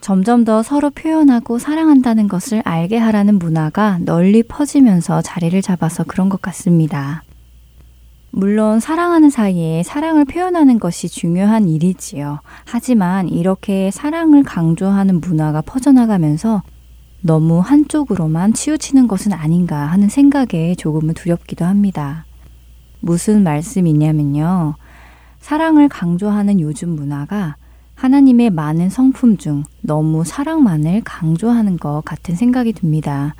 [0.00, 6.40] 점점 더 서로 표현하고 사랑한다는 것을 알게 하라는 문화가 널리 퍼지면서 자리를 잡아서 그런 것
[6.42, 7.24] 같습니다.
[8.30, 12.40] 물론 사랑하는 사이에 사랑을 표현하는 것이 중요한 일이지요.
[12.64, 16.62] 하지만 이렇게 사랑을 강조하는 문화가 퍼져나가면서
[17.22, 22.26] 너무 한쪽으로만 치우치는 것은 아닌가 하는 생각에 조금은 두렵기도 합니다.
[23.00, 24.74] 무슨 말씀이냐면요.
[25.40, 27.56] 사랑을 강조하는 요즘 문화가
[27.94, 33.34] 하나님의 많은 성품 중 너무 사랑만을 강조하는 것 같은 생각이 듭니다.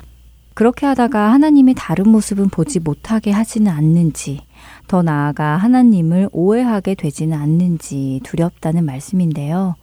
[0.55, 4.41] 그렇게 하다가 하나님의 다른 모습은 보지 못하게 하지는 않는지,
[4.87, 9.75] 더 나아가 하나님을 오해하게 되지는 않는지 두렵다는 말씀인데요.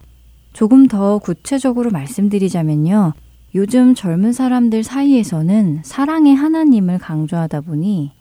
[0.53, 3.13] 조금 더 구체적으로 말씀드리자면요.
[3.55, 8.11] 요즘 젊은 사람들 사이에서는 사랑의 하나님을 강조하다 보니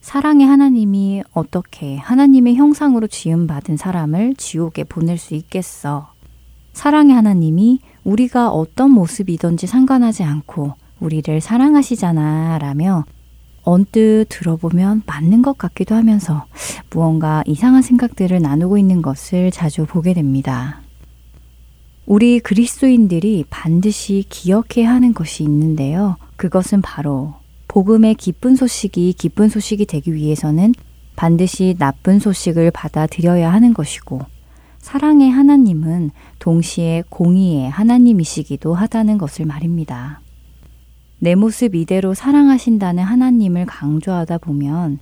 [0.00, 6.12] 사랑의 하나님이 어떻게 하나님의 형상으로 지음받은 사람을 지옥에 보낼 수 있겠어?
[6.72, 13.04] 사랑의 하나님이 우리가 어떤 모습이든지 상관하지 않고 우리를 사랑하시잖아 라며
[13.66, 16.46] 언뜻 들어보면 맞는 것 같기도 하면서
[16.90, 20.80] 무언가 이상한 생각들을 나누고 있는 것을 자주 보게 됩니다.
[22.06, 26.16] 우리 그리스도인들이 반드시 기억해야 하는 것이 있는데요.
[26.36, 27.34] 그것은 바로
[27.66, 30.72] 복음의 기쁜 소식이 기쁜 소식이 되기 위해서는
[31.16, 34.20] 반드시 나쁜 소식을 받아들여야 하는 것이고
[34.78, 40.20] 사랑의 하나님은 동시에 공의의 하나님이시기도 하다는 것을 말입니다.
[41.18, 44.98] 내 모습 이대로 사랑하신다는 하나님을 강조하다 보면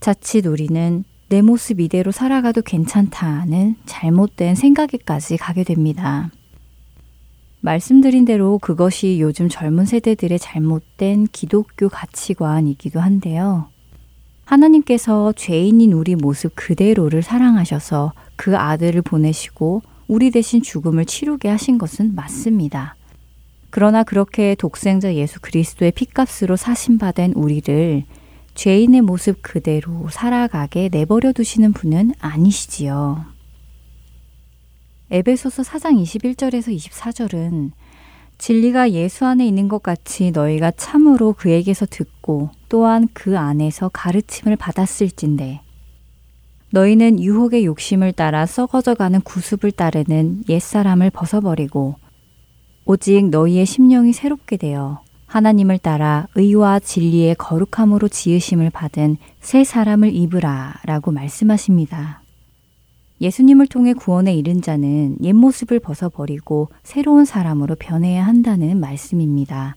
[0.00, 6.30] 자칫 우리는 내 모습 이대로 살아가도 괜찮다는 잘못된 생각에까지 가게 됩니다.
[7.60, 13.68] 말씀드린 대로 그것이 요즘 젊은 세대들의 잘못된 기독교 가치관이기도 한데요.
[14.44, 22.14] 하나님께서 죄인인 우리 모습 그대로를 사랑하셔서 그 아들을 보내시고 우리 대신 죽음을 치르게 하신 것은
[22.14, 22.96] 맞습니다.
[23.70, 28.04] 그러나 그렇게 독생자 예수 그리스도의 피값으로 사신받은 우리를
[28.54, 33.24] 죄인의 모습 그대로 살아가게 내버려 두시는 분은 아니시지요.
[35.10, 37.70] 에베소서 4장 21절에서 24절은
[38.38, 45.60] 진리가 예수 안에 있는 것 같이 너희가 참으로 그에게서 듣고 또한 그 안에서 가르침을 받았을진데
[46.70, 51.96] 너희는 유혹의 욕심을 따라 썩어져가는 구습을 따르는 옛사람을 벗어버리고
[52.90, 60.76] 오직 너희의 심령이 새롭게 되어 하나님을 따라 의와 진리의 거룩함으로 지으심을 받은 새 사람을 입으라
[60.86, 62.22] 라고 말씀하십니다.
[63.20, 69.76] 예수님을 통해 구원에 이른 자는 옛 모습을 벗어버리고 새로운 사람으로 변해야 한다는 말씀입니다.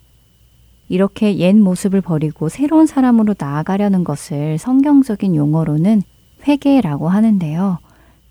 [0.87, 6.01] 이렇게 옛 모습을 버리고 새로운 사람으로 나아가려는 것을 성경적인 용어로는
[6.47, 7.79] 회개라고 하는데요.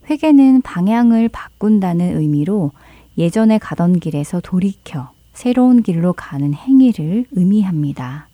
[0.08, 2.72] 회개는 방향을 바꾼다는 의미로
[3.18, 8.28] 예전에 가던 길에서 돌이켜 새로운 길로 가는 행위를 의미합니다.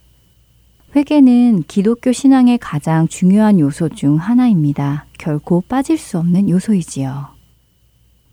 [0.94, 5.06] 회개는 기독교 신앙의 가장 중요한 요소 중 하나입니다.
[5.18, 7.36] 결코 빠질 수 없는 요소이지요.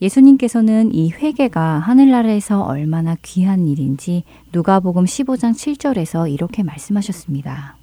[0.01, 7.77] 예수님께서는 이 회개가 하늘나라에서 얼마나 귀한 일인지 누가복음 15장 7절에서 이렇게 말씀하셨습니다.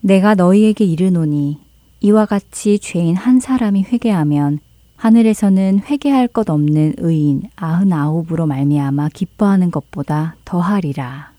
[0.00, 1.58] 내가 너희에게 이르노니
[2.00, 4.58] 이와 같이 죄인 한 사람이 회개하면
[5.02, 11.32] 하늘에서는 회개할 것 없는 의인 아흔아홉으로 말미암아 기뻐하는 것보다 더하리라.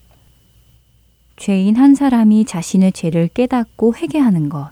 [1.38, 4.70] 죄인 한 사람이 자신의 죄를 깨닫고 회개하는 것.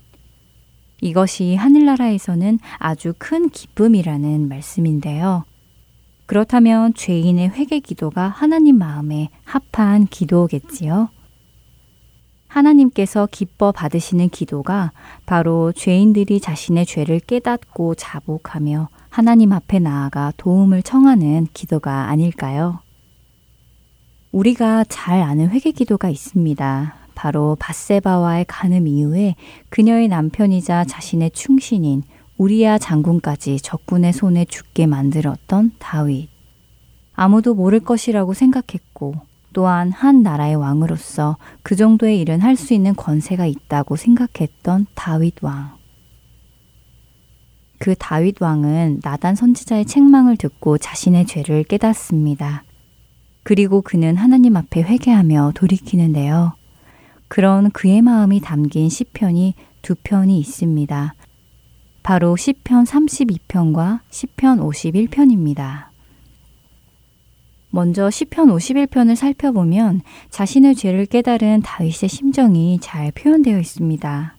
[0.99, 5.45] 이것이 하늘나라에서는 아주 큰 기쁨이라는 말씀인데요.
[6.25, 11.07] 그렇다면 죄인의 회개 기도가 하나님 마음에 합한 기도겠지요.
[12.51, 14.91] 하나님께서 기뻐 받으시는 기도가
[15.25, 22.79] 바로 죄인들이 자신의 죄를 깨닫고 자복하며 하나님 앞에 나아가 도움을 청하는 기도가 아닐까요?
[24.33, 26.95] 우리가 잘 아는 회개 기도가 있습니다.
[27.15, 29.35] 바로 바세바와의 간음 이후에
[29.69, 32.03] 그녀의 남편이자 자신의 충신인
[32.37, 36.29] 우리야 장군까지 적군의 손에 죽게 만들었던 다윗.
[37.13, 43.45] 아무도 모를 것이라고 생각했고 또한 한 나라의 왕으로서 그 정도의 일은 할 수 있는 권세가
[43.45, 45.71] 있다고 생각했던 다윗 왕.
[47.79, 52.63] 그 다윗 왕은 나단 선지자의 책망을 듣고 자신의 죄를 깨닫습니다.
[53.43, 56.53] 그리고 그는 하나님 앞에 회개하며 돌이키는데요.
[57.27, 61.15] 그런 그의 마음이 담긴 시편이 두 편이 있습니다.
[62.03, 65.90] 바로 시편 32편과 시편 51편입니다.
[67.73, 74.35] 먼저 시편 51편을 살펴보면 자신의 죄를 깨달은 다윗의 심정이 잘 표현되어 있습니다.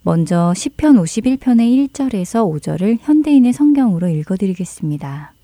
[0.00, 5.34] 먼저 시편 51편의 1절에서 5절을 현대인의 성경으로 읽어드리겠습니다.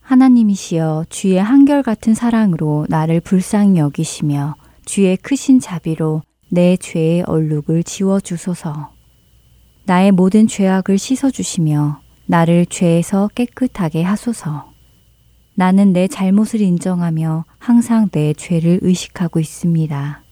[0.00, 8.92] 하나님이시여 주의 한결같은 사랑으로 나를 불쌍히 여기시며 주의 크신 자비로 내 죄의 얼룩을 지워 주소서.
[9.86, 14.77] 나의 모든 죄악을 씻어 주시며 나를 죄에서 깨끗하게 하소서.
[15.58, 20.22] 나는 내 잘못을 인정하며 항상 내 죄를 의식하고 있습니다.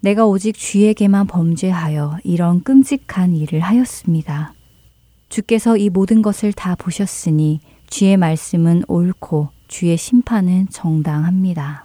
[0.00, 4.54] 내가 오직 주에게만 범죄하여 이런 끔찍한 일을 하였습니다.
[5.28, 11.84] 주께서 이 모든 것을 다 보셨으니 주의 말씀은 옳고 주의 심판은 정당합니다.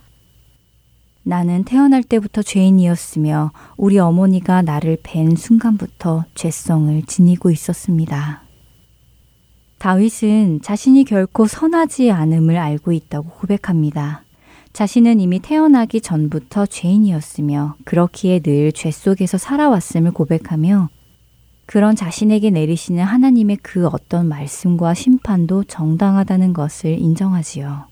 [1.24, 8.44] 나는 태어날 때부터 죄인이었으며 우리 어머니가 나를 뵌 순간부터 죄성을 지니고 있었습니다.
[9.82, 14.24] 다윗은 자신이 결코 선하지 않음을 알고 있다고 고백합니다.
[14.74, 20.90] 자신은 이미 태어나기 전부터 죄인이었으며 그렇기에 늘 죄 속에서 살아왔음을 고백하며
[21.66, 27.88] 그런 자신에게 내리시는 하나님의 그 어떤 말씀과 심판도 정당하다는 것을 인정하지요.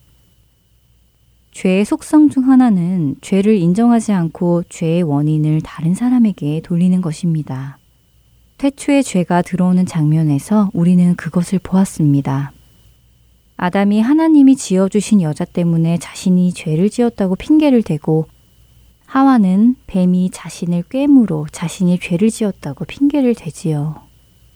[1.53, 7.78] 죄의 속성 중 하나는 죄를 인정하지 않고 죄의 원인을 다른 사람에게 돌리는 것입니다.
[8.59, 12.51] 태초에 죄가 들어오는 장면에서 우리는 그것을 보았습니다.
[13.55, 18.27] 아담이 하나님이 지어주신 여자 때문에 자신이 죄를 지었다고 핑계를 대고
[19.05, 23.95] 하와는 뱀이 자신을 꿰물어 자신이 죄를 지었다고 핑계를 대지요.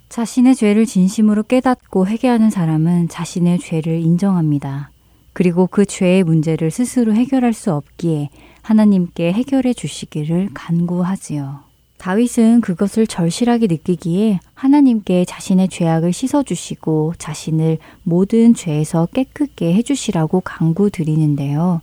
[0.10, 4.92] 자신의 죄를 진심으로 깨닫고 회개하는 사람은 자신의 죄를 인정합니다.
[5.32, 8.30] 그리고 그 죄의 문제를 스스로 해결할 수 없기에
[8.64, 11.73] 하나님께 해결해 주시기를 간구하지요.
[12.04, 21.80] 다윗은 그것을 절실하게 느끼기에 하나님께 자신의 죄악을 씻어주시고 자신을 모든 죄에서 깨끗게 해주시라고 강구드리는데요.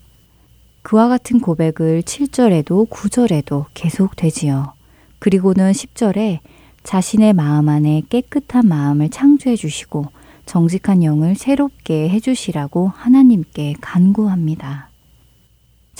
[0.82, 4.74] 그와 같은 고백을 7절에도 9절에도 계속 되지요.
[5.20, 6.40] 그리고는 10절에
[6.82, 10.04] 자신의 마음 안에 깨끗한 마음을 창조해 주시고
[10.44, 14.89] 정직한 영을 새롭게 해 주시라고 하나님께 간구합니다.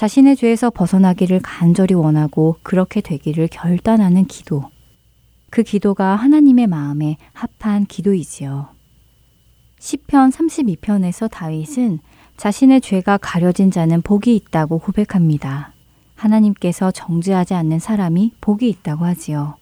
[0.01, 4.65] 자신의 죄에서 벗어나기를 간절히 원하고 그렇게 되기를 결단하는 기도.
[5.51, 8.69] 그 기도가 하나님의 마음에 합한 기도이지요.
[9.79, 11.99] 시편 32편에서 다윗은
[12.39, 15.75] 자신의 죄가 가려진 자는 복이 있다고 고백합니다.
[16.15, 19.59] 하나님께서 정죄하지 않는 사람이 복이 있다고 하지요.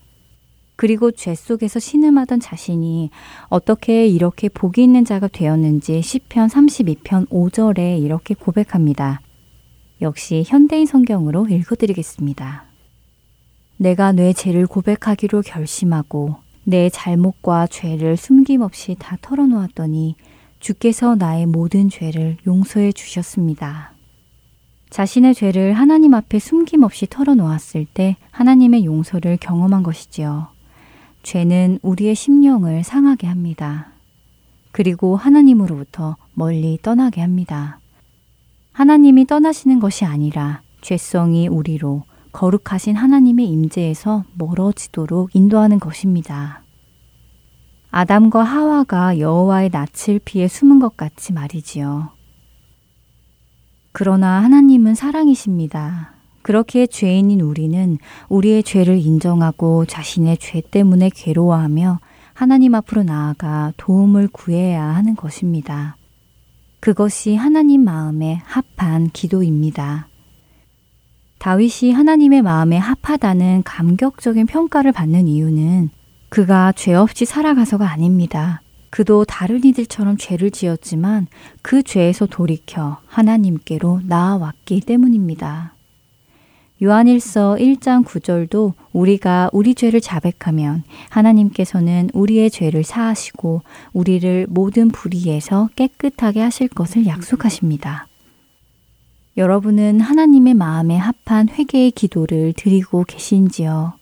[0.76, 3.10] 그리고 죄 속에서 신음하던 자신이
[3.48, 9.20] 어떻게 이렇게 복이 있는 자가 되었는지 시편 32편 5절에 이렇게 고백합니다.
[10.00, 12.64] 역시 현대인 성경으로 읽어드리겠습니다.
[13.76, 20.16] 내가 내 죄를 고백하기로 결심하고 내 잘못과 죄를 숨김없이 다 털어놓았더니
[20.60, 23.92] 주께서 나의 모든 죄를 용서해 주셨습니다.
[24.90, 30.48] 자신의 죄를 하나님 앞에 숨김없이 털어놓았을 때 하나님의 용서를 경험한 것이지요.
[31.22, 33.92] 죄는 우리의 심령을 상하게 합니다.
[34.72, 37.80] 그리고 하나님으로부터 멀리 떠나게 합니다.
[38.78, 46.62] 하나님이 떠나시는 것이 아니라 죄성이 우리로 거룩하신 하나님의 임재에서 멀어지도록 인도하는 것입니다.
[47.90, 52.10] 아담과 하와가 여호와의 낯을 피해 숨은 것 같이 말이지요.
[53.90, 56.12] 그러나 하나님은 사랑이십니다.
[56.42, 57.98] 그렇게 죄인인 우리는
[58.28, 61.98] 우리의 죄를 인정하고 자신의 죄 때문에 괴로워하며
[62.32, 65.97] 하나님 앞으로 나아가 도움을 구해야 하는 것입니다.
[66.80, 70.08] 그것이 하나님 마음에 합한 기도입니다.
[71.38, 75.90] 다윗이 하나님의 마음에 합하다는 감격적인 평가를 받는 이유는
[76.28, 78.62] 그가 죄 없이 살아가서가 아닙니다.
[78.90, 81.26] 그도 다른 이들처럼 죄를 지었지만
[81.62, 85.74] 그 죄에서 돌이켜 하나님께로 나아왔기 때문입니다.
[86.80, 93.62] 요한일서 1장 9절도 우리가 우리 죄를 자백하면 하나님께서는 우리의 죄를 사하시고
[93.92, 98.06] 우리를 모든 불의에서 깨끗하게 하실 것을 약속하십니다.
[99.36, 103.94] 여러분은 하나님의 마음에 합한 회개의 기도를 드리고 계신지요?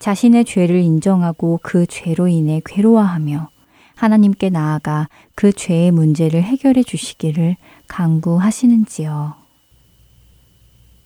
[0.00, 3.48] 자신의 죄를 인정하고 그 죄로 인해 괴로워하며
[3.94, 7.54] 하나님께 나아가 그 죄의 문제를 해결해 주시기를
[7.86, 9.41] 강구하시는지요?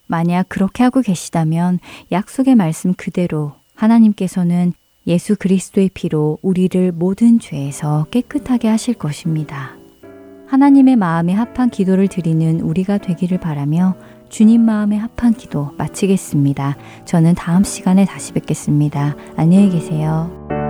[0.07, 1.78] 만약 그렇게 하고 계시다면
[2.12, 4.72] 약속의 말씀 그대로 하나님께서는
[5.07, 9.76] 예수 그리스도의 피로 우리를 모든 죄에서 깨끗하게 하실 것입니다.
[10.48, 13.96] 하나님의 마음에 합한 기도를 드리는 우리가 되기를 바라며
[14.28, 16.76] 주님 마음에 합한 기도 마치겠습니다.
[17.04, 19.16] 저는 다음 시간에 다시 뵙겠습니다.
[19.36, 20.65] 안녕히 계세요.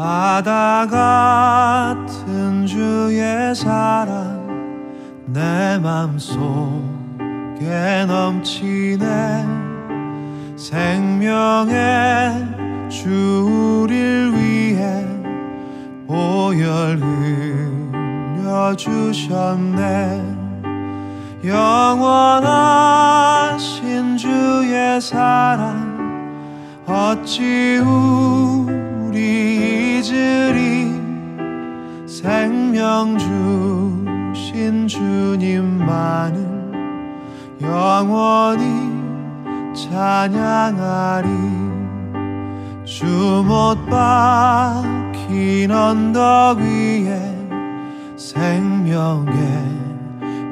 [0.00, 4.40] 바다 같은 주의 사랑
[5.26, 6.40] 내 맘속에
[8.08, 9.46] 넘치네.
[10.56, 11.76] 생명의
[12.88, 15.04] 주 우릴 위해
[16.06, 16.96] 보혈
[18.40, 20.22] 흘려주셨네.
[21.44, 22.56] 영원하신
[24.16, 25.90] 주의 사랑
[26.86, 29.49] 어찌 우리
[30.00, 30.88] 잊으리
[32.06, 36.38] 생명 주신 주님만을
[37.60, 38.64] 영원히
[39.74, 41.28] 찬양하리.
[42.86, 47.20] 주 못 박힌 언덕 위에
[48.16, 49.34] 생명의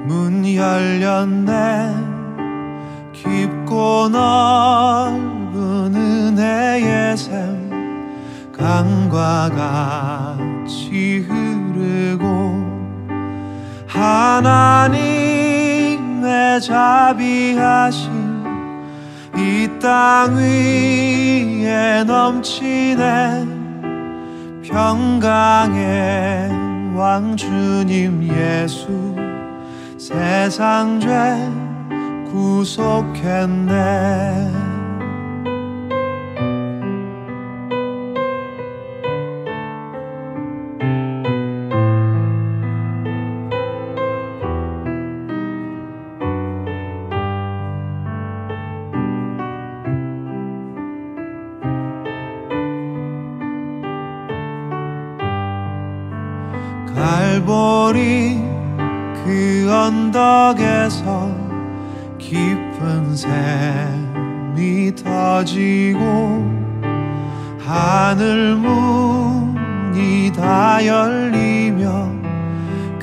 [0.07, 1.95] 문 열렸네.
[3.13, 7.48] 깊고 넓은 은혜의 샘
[9.19, 9.51] 강과
[10.65, 12.55] 같이 흐르고
[13.89, 15.01] 하나님의
[16.61, 18.29] 자비하신
[19.37, 23.45] 이 땅 위에 넘치네
[24.63, 26.49] 평강의
[26.95, 29.17] 왕 주님 예수
[29.99, 31.09] 세상 죄
[32.31, 33.73] 구속했네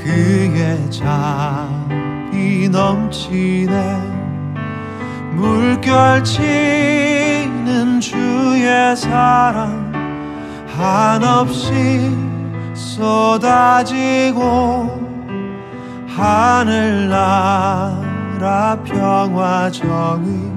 [0.05, 4.13] 그의 잠이 넘치네.
[5.33, 6.29] 물결치는
[7.99, 9.91] 주의 사랑
[10.77, 12.15] 한없이
[12.75, 14.43] 쏟아지고
[16.07, 17.57] 하늘나라
[18.85, 20.53] 평화 정의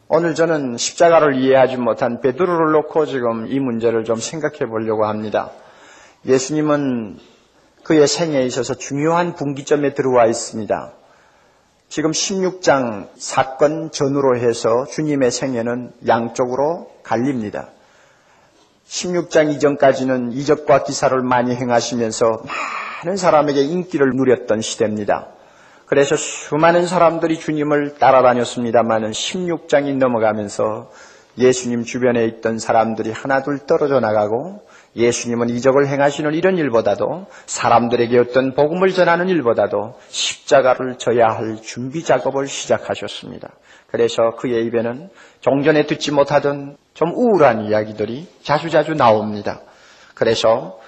[0.07, 5.51] 오늘 저는 십자가를 이해하지 못한 베드로를 놓고 지금 이 문제를 좀 생각해 보려고 합니다.
[6.25, 7.34] 예수님은
[7.85, 10.93] 그의 생애에 있어서 중요한 분기점에 들어와 있습니다.
[11.89, 17.69] 지금 16장 사건 전후로 해서 주님의 생애는 양쪽으로 갈립니다.
[18.89, 22.45] 16장 이전까지는 이적과 기사를 많이 행하시면서
[23.05, 25.29] 많은 사람에게 인기를 누렸던 시대입니다.
[25.87, 30.91] 그래서 수많은 사람들이 주님을 따라다녔습니다만은 16장이 넘어가면서
[31.37, 34.67] 예수님 주변에 있던 사람들이 하나둘 떨어져 나가고
[34.97, 42.47] 예수님은 이적을 행하시는 이런 일보다도 사람들에게 어떤 복음을 전하는 일보다도 십자가를 져야 할 준비 작업을
[42.47, 43.51] 시작하셨습니다.
[43.89, 45.09] 그래서 그의 입에는
[45.41, 49.61] 종전에 듣지 못하던 좀 우울한 이야기들이 자주자주 나옵니다.
[50.15, 50.79] 그래서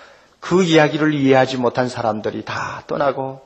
[0.41, 3.46] 그 이야기를 이해하지 못한 사람들이 다 떠나고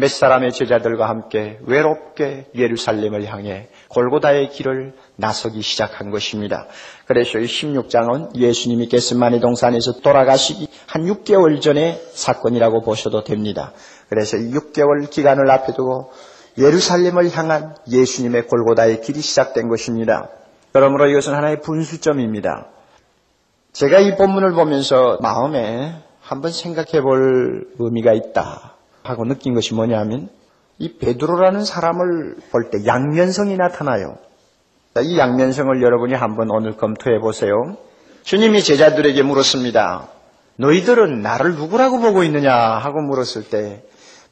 [0.00, 6.68] 몇 사람의 제자들과 함께 외롭게 예루살렘을 향해 골고다의 길을 나서기 시작한 것입니다.
[7.06, 13.72] 그래서 이 16장은 예수님이 게스마니 동산에서 돌아가시기 한 6개월 전의 사건이라고 보셔도 됩니다.
[14.08, 16.12] 그래서 이 6개월 기간을 앞에 두고
[16.58, 20.28] 예루살렘을 향한 예수님의 골고다의 길이 시작된 것입니다.
[20.72, 22.68] 그러므로 이것은 하나의 분수점입니다.
[23.72, 28.77] 제가 이 본문을 보면서 마음에 한번 생각해 볼 의미가 있다.
[29.08, 30.28] 하고 느낀 것이 뭐냐면
[30.78, 34.18] 이 베드로라는 사람을 볼 때 양면성이 나타나요.
[35.02, 37.76] 이 양면성을 여러분이 한번 오늘 검토해 보세요.
[38.24, 40.08] 주님이 제자들에게 물었습니다.
[40.56, 43.84] 너희들은 나를 누구라고 보고 있느냐 하고 물었을 때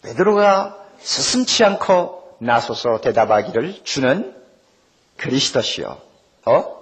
[0.03, 4.35] 베드로가 스승치 않고 나서서 대답하기를 주는
[5.16, 5.99] 그리스도시요.
[6.47, 6.77] 어?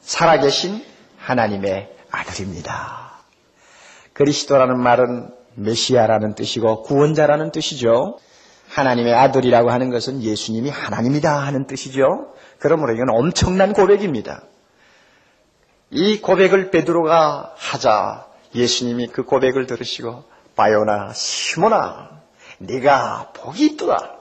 [0.00, 0.82] 살아계신
[1.18, 3.10] 하나님의 아들입니다.
[4.14, 8.18] 그리스도라는 말은 메시아라는 뜻이고 구원자라는 뜻이죠.
[8.68, 12.32] 하나님의 아들이라고 하는 것은 예수님이 하나님이다 하는 뜻이죠.
[12.58, 14.42] 그러므로 이건 엄청난 고백입니다.
[15.90, 20.24] 이 고백을 베드로가 하자 예수님이 그 고백을 들으시고
[20.56, 22.22] 바요나 시모나
[22.58, 24.16] 네가 복이 있도다.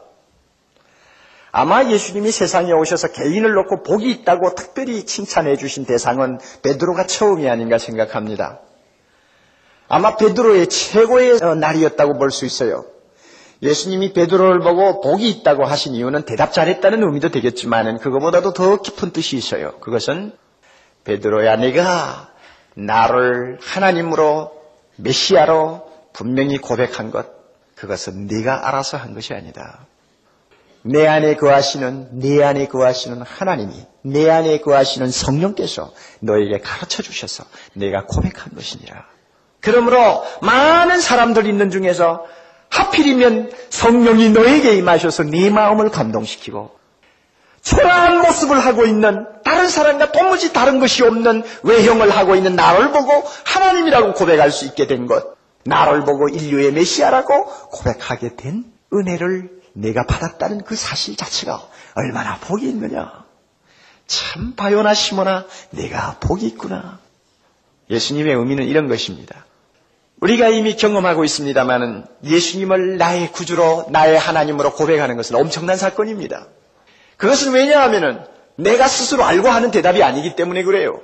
[1.52, 7.78] 아마 예수님이 세상에 오셔서 개인을 놓고 복이 있다고 특별히 칭찬해 주신 대상은 베드로가 처음이 아닌가
[7.78, 8.60] 생각합니다.
[9.88, 12.86] 아마 베드로의 최고의 어, 날이었다고 볼 수 있어요.
[13.62, 19.38] 예수님이 베드로를 보고 복이 있다고 하신 이유는 대답 잘했다는 의미도 되겠지만 그것보다도 더 깊은 뜻이
[19.38, 19.80] 있어요.
[19.80, 20.34] 그것은
[21.06, 22.30] 베드로야 네가
[22.76, 24.52] 나를 하나님으로
[24.98, 27.28] 메시아로 분명히 고백한 것
[27.76, 29.86] 그것은 네가 알아서 한 것이 아니다.
[30.82, 33.74] 내 안에 거하시는 내 안에 거하시는 하나님이
[34.04, 39.15] 내 안에 거하시는 성령께서 너에게 가르쳐 주셔서 내가 고백한 것이니라.
[39.66, 42.26] 그러므로 많은 사람들 있는 중에서
[42.70, 46.76] 하필이면 성령이 너에게 임하셔서 네 마음을 감동시키고
[47.62, 53.28] 초라한 모습을 하고 있는 다른 사람과 도무지 다른 것이 없는 외형을 하고 있는 나를 보고
[53.44, 55.36] 하나님이라고 고백할 수 있게 된 것.
[55.64, 61.60] 나를 보고 인류의 메시아라고 고백하게 된 은혜를 내가 받았다는 그 사실 자체가
[61.96, 63.26] 얼마나 복이 있느냐.
[64.06, 67.00] 참 바요나 시모나 내가 복이 있구나.
[67.90, 69.45] 예수님의 의미는 이런 것입니다.
[70.22, 76.48] 우리가 이미 경험하고 있습니다만은 예수님을 나의 구주로 나의 하나님으로 고백하는 것은 엄청난 사건입니다.
[77.18, 78.20] 그것은 왜냐하면은
[78.58, 81.02] 내가 스스로 알고 하는 대답이 아니기 때문에 그래요.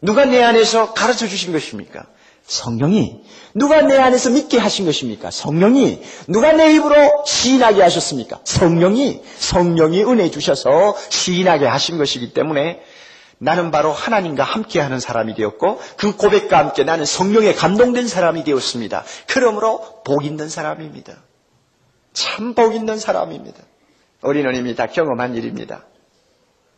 [0.00, 2.06] 누가 내 안에서 가르쳐 주신 것입니까?
[2.46, 3.20] 성령이
[3.54, 5.30] 누가 내 안에서 믿게 하신 것입니까?
[5.30, 8.40] 성령이 누가 내 입으로 시인하게 하셨습니까?
[8.44, 12.80] 성령이 성령이 은혜 주셔서 시인하게 하신 것이기 때문에
[13.38, 19.04] 나는 바로 하나님과 함께하는 사람이 되었고 그 고백과 함께 나는 성령에 감동된 사람이 되었습니다.
[19.28, 21.14] 그러므로 복 있는 사람입니다.
[22.12, 23.58] 참 복 있는 사람입니다.
[24.54, 25.84] 이미 다 경험한 일입니다.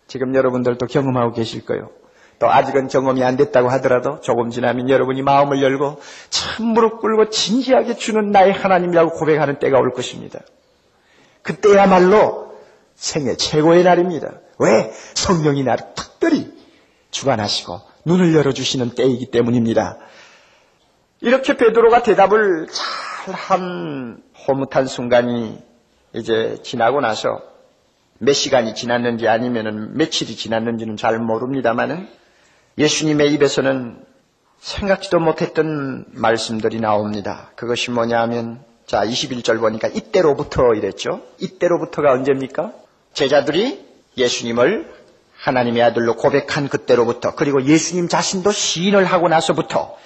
[0.07, 1.91] 지금 여러분들도 경험하고 계실 거예요.
[2.39, 6.01] 또 아직은 경험이 안 됐다고 하더라도 조금 지나면 여러분이 마음을 열고
[6.31, 10.41] 참 무릎 꿇고 진지하게 주는 나의 하나님이라고 고백하는 때가 올 것입니다.
[11.43, 12.55] 그때야말로
[12.95, 14.33] 생애 최고의 날입니다.
[14.59, 14.93] 왜?
[15.15, 15.85] 성령이 나를
[16.21, 16.53] 특별히
[17.11, 19.97] 주관하시고 눈을 열어주시는 때이기 때문입니다.
[21.23, 22.69] 이렇게 베드로가 대답을
[23.27, 25.59] 잘한 호뭇한 순간이
[26.13, 27.43] 이제 지나고 나서
[28.19, 32.09] 몇 시간이 지났는지 아니면 며칠이 지났는지는 잘 모릅니다만은
[32.79, 34.05] 예수님의 입에서는
[34.61, 37.51] 생각지도 못했던 말씀들이 나옵니다.
[37.57, 41.23] 그것이 뭐냐 하면 자 21절 보니까 이때로부터 이랬죠.
[41.39, 42.73] 이때로부터가 언제입니까?
[43.15, 45.00] 제자들이 예수님을
[45.43, 49.97] 하나님의 아들로 고백한 그때로부터 그리고 예수님 자신도 시인을 하고 나서부터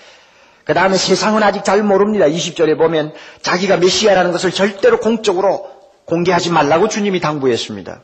[0.65, 2.27] 그 다음에 세상은 아직 잘 모릅니다.
[2.27, 3.13] 20절에 보면
[3.43, 5.69] 자기가 메시아라는 것을 절대로 공적으로
[6.07, 8.01] 공개하지 말라고 주님이 당부했습니다.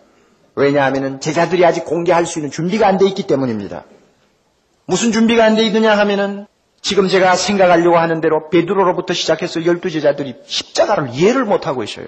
[0.57, 3.85] 왜냐하면 제자들이 아직 공개할 수 있는 준비가 안 돼 있기 때문입니다.
[4.85, 6.47] 무슨 준비가 안 돼 있느냐 하면은
[6.83, 12.07] 지금 제가 생각하려고 하는 대로 베드로로부터 시작해서 열두 제자들이 십자가를 이해를 못하고 있어요.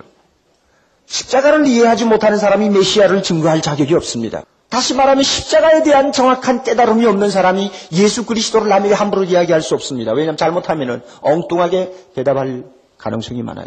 [1.07, 4.43] 십자가를 이해하지 못하는 사람이 메시아를 증거할 자격이 없습니다.
[4.73, 10.13] 다시 말하면 십자가에 대한 정확한 깨달음이 없는 사람이 예수 그리스도를 남에게 함부로 이야기할 수 없습니다.
[10.13, 12.65] 왜냐하면 잘못하면 엉뚱하게 대답할
[12.97, 13.67] 가능성이 많아요.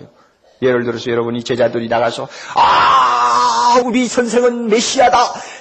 [0.63, 5.17] 예를 들어서 여러분이 제자들이 나가서 아 우리 선생은 메시아다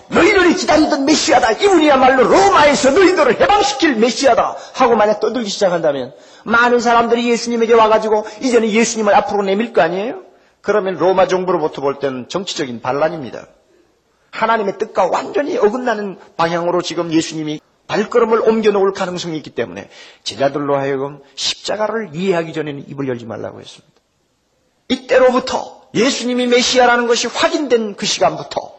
[0.09, 6.15] 너희들이 기다리던 메시아다 이분이야말로 로마에서 너희들을 해방시킬 메시아다 하고 만약 떠들기 시작한다면
[6.45, 10.23] 많은 사람들이 예수님에게 와가지고 이제는 예수님을 앞으로 내밀 거 아니에요?
[10.63, 13.47] 그러면 로마 정부로부터 볼 때는 정치적인 반란입니다.
[14.35, 19.89] 하나님의 뜻과 완전히 어긋나는 방향으로 지금 예수님이 발걸음을 옮겨 놓을 가능성이 있기 때문에
[20.25, 23.95] 제자들로 하여금 십자가를 이해하기 전에는 입을 열지 말라고 했습니다.
[24.89, 28.75] 이때로부터 예수님이 메시아라는 것이 확인된 그 시간부터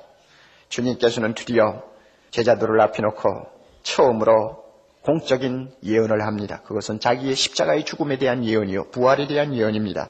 [0.68, 1.84] 주님께서는 드디어
[2.32, 3.47] 제자들을 앞에 놓고
[3.84, 4.66] 처음으로
[5.03, 6.62] 공적인 예언을 합니다.
[6.66, 8.89] 그것은 자기의 십자가의 죽음에 대한 예언이요.
[8.89, 10.10] 부활에 대한 예언입니다.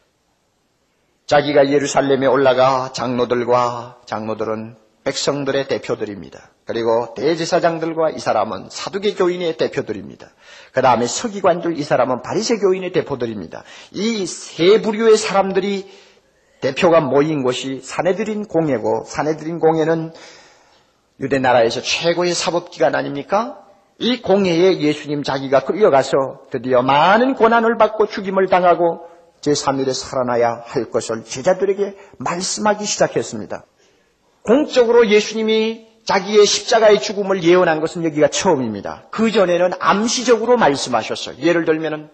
[1.28, 6.50] 자기가 예루살렘에 올라가 장로들과 장로들은 백성들의 대표들입니다.
[6.66, 10.28] 그리고 대제사장들과 이 사람은 사두개 교인의 대표들입니다.
[10.74, 13.64] 그 다음에 서기관들 이 사람은 바리새 교인의 대표들입니다.
[13.92, 15.90] 이 세 부류의 사람들이
[16.60, 20.12] 대표가 모인 곳이 사내들인 공예고 사내들인 공예는
[21.20, 23.60] 유대 나라에서 최고의 사법기관 아닙니까?
[24.00, 29.06] 이 공예에 예수님 자기가 끌려가서 드디어 많은 고난을 받고 죽임을 당하고
[29.42, 33.64] 제3일에 살아나야 할 것을 제자들에게 말씀하기 시작했습니다.
[34.46, 39.06] 공적으로 예수님이 자기의 십자가의 죽음을 예언한 것은 여기가 처음입니다.
[39.10, 41.38] 그 전에는 암시적으로 말씀하셨어요.
[41.40, 42.10] 예를 들면은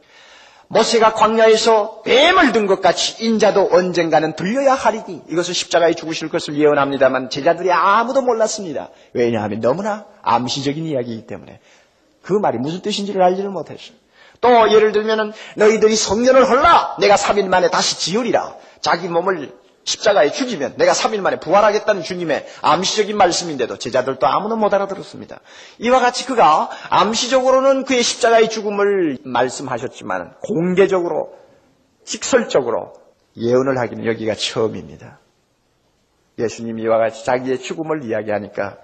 [0.70, 7.30] 모세가 광야에서 뱀을 든 것 같이 인자도 언젠가는 들려야 하리니 이것을 십자가에 죽으실 것을 예언합니다만
[7.30, 8.90] 제자들이 아무도 몰랐습니다.
[9.12, 11.60] 왜냐하면 너무나 암시적인 이야기이기 때문에
[12.22, 13.98] 그 말이 무슨 뜻인지를 알지를 못했어요.
[14.40, 19.52] 또 예를 들면은 너희들이 성년을 헐라 내가 3일 만에 다시 지으리라 자기 몸을
[19.84, 25.40] 십자가에 죽이면 내가 3일 만에 부활하겠다는 주님의 암시적인 말씀인데도 제자들도 아무도 못 알아들었습니다.
[25.80, 31.34] 이와 같이 그가 암시적으로는 그의 십자가의 죽음을 말씀하셨지만 공개적으로
[32.04, 32.94] 직설적으로
[33.38, 35.20] 예언을 하기는 여기가 처음입니다.
[36.38, 38.78] 예수님이 이와 같이 자기의 죽음을 이야기하니까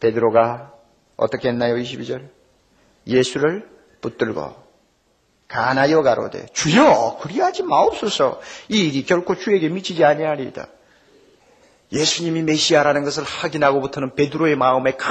[0.00, 0.72] 베드로가
[1.16, 1.76] 어떻게 했나요?
[1.76, 2.28] 22절.
[3.06, 3.68] 예수를
[4.00, 4.63] 붙들고
[5.54, 10.66] 가나여 가로되 주여 그리하지 마옵소서 이 일이 결코 주에게 미치지 아니하리이다.
[11.92, 15.08] 예수님이 메시아라는 것을 확인하고부터는 베드로의 마음에 큰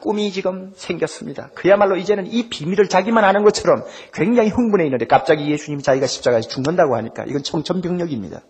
[0.00, 1.50] 꿈이 지금 생겼습니다.
[1.54, 6.96] 그야말로 이제는 이 비밀을 자기만 아는 것처럼 굉장히 흥분해 있는데 갑자기 예수님이 자기가 십자가에서 죽는다고
[6.96, 8.40] 하니까 이건 청천벽력입니다.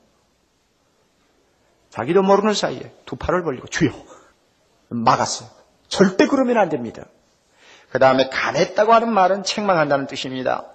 [1.91, 3.91] 자기도 모르는 사이에 두 팔을 벌리고 주여
[4.89, 5.51] 막았어요.
[5.89, 7.05] 절대 그러면 안 됩니다.
[7.91, 10.73] 그 다음에 간했다고 하는 말은 책망한다는 뜻입니다.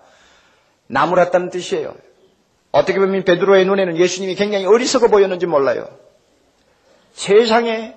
[0.91, 1.95] 나무랐다는 뜻이에요.
[2.71, 5.87] 어떻게 보면 베드로의 눈에는 예수님이 굉장히 어리석어 보였는지 몰라요.
[7.13, 7.95] 세상에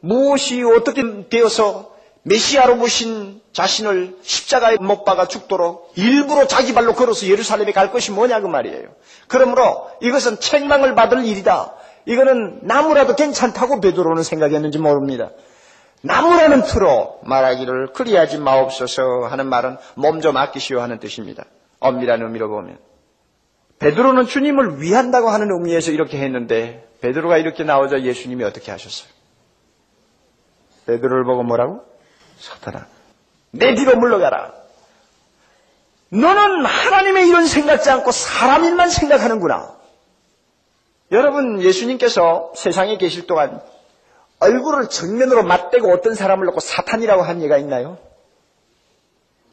[0.00, 1.92] 무엇이 어떻게 되어서
[2.24, 8.40] 메시아로 모신 자신을 십자가에 못 박아 죽도록 일부러 자기 발로 걸어서 예루살렘에 갈 것이 뭐냐
[8.40, 8.88] 그 말이에요.
[9.26, 11.74] 그러므로 이것은 책망을 받을 일이다.
[12.06, 15.30] 이거는 나무라도 괜찮다고 베드로는 생각했는지 모릅니다.
[16.02, 21.44] 나무라는 틀로 말하기를 그리하지 마옵소서 하는 말은 몸 좀 아끼시오 하는 뜻입니다.
[21.82, 22.78] 엄밀한 의미로 보면.
[23.78, 29.10] 베드로는 주님을 위한다고 하는 의미에서 이렇게 했는데 베드로가 이렇게 나오자 예수님이 어떻게 하셨어요?
[30.86, 31.84] 베드로를 보고 뭐라고?
[32.38, 32.86] 사탄아,
[33.50, 34.52] 내 뒤로 물러가라.
[36.10, 39.76] 너는 하나님의 일은 생각지 않고 사람 일만 생각하는구나.
[41.10, 43.60] 여러분, 예수님께서 세상에 계실 동안
[44.40, 47.98] 얼굴을 정면으로 맞대고 어떤 사람을 놓고 사탄이라고 한 예가 있나요?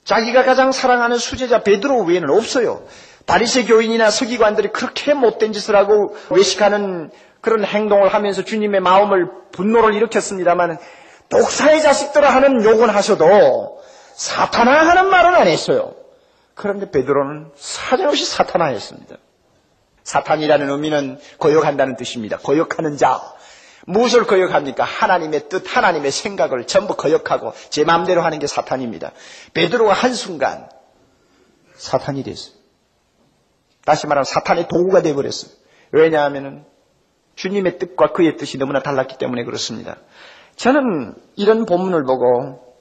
[0.09, 2.81] 자기가 가장 사랑하는 수제자 베드로 외에는 없어요.
[3.27, 10.79] 바리새 교인이나 서기관들이 그렇게 못된 짓을 하고 외식하는 그런 행동을 하면서 주님의 마음을 분노를 일으켰습니다만
[11.29, 13.83] 독사의 자식들아 하는 욕은 하셔도
[14.15, 15.93] 사탄아 하는 말은 안 했어요.
[16.55, 19.15] 그런데 베드로는 사정없이 사탄아 했습니다.
[20.03, 22.37] 사탄이라는 의미는 거역한다는 뜻입니다.
[22.39, 23.21] 거역하는 자.
[23.85, 24.83] 무엇을 거역합니까?
[24.83, 29.11] 하나님의 뜻, 하나님의 생각을 전부 거역하고 제 마음대로 하는 게 사탄입니다.
[29.53, 30.69] 베드로가 한순간
[31.75, 32.53] 사탄이 됐어요.
[33.85, 35.51] 다시 말하면 사탄의 도구가 되어버렸어요.
[35.91, 36.65] 왜냐하면
[37.35, 39.97] 주님의 뜻과 그의 뜻이 너무나 달랐기 때문에 그렇습니다.
[40.57, 42.75] 저는 이런 본문을 보고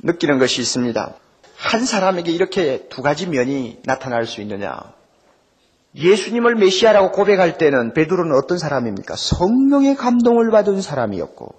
[0.00, 1.14] 느끼는 것이 있습니다.
[1.56, 4.92] 한 사람에게 이렇게 두 가지 면이 나타날 수 있느냐.
[5.94, 9.14] 예수님을 메시아라고 고백할 때는 베드로는 어떤 사람입니까?
[9.16, 11.54] 성령의 감동을 받은 사람이었고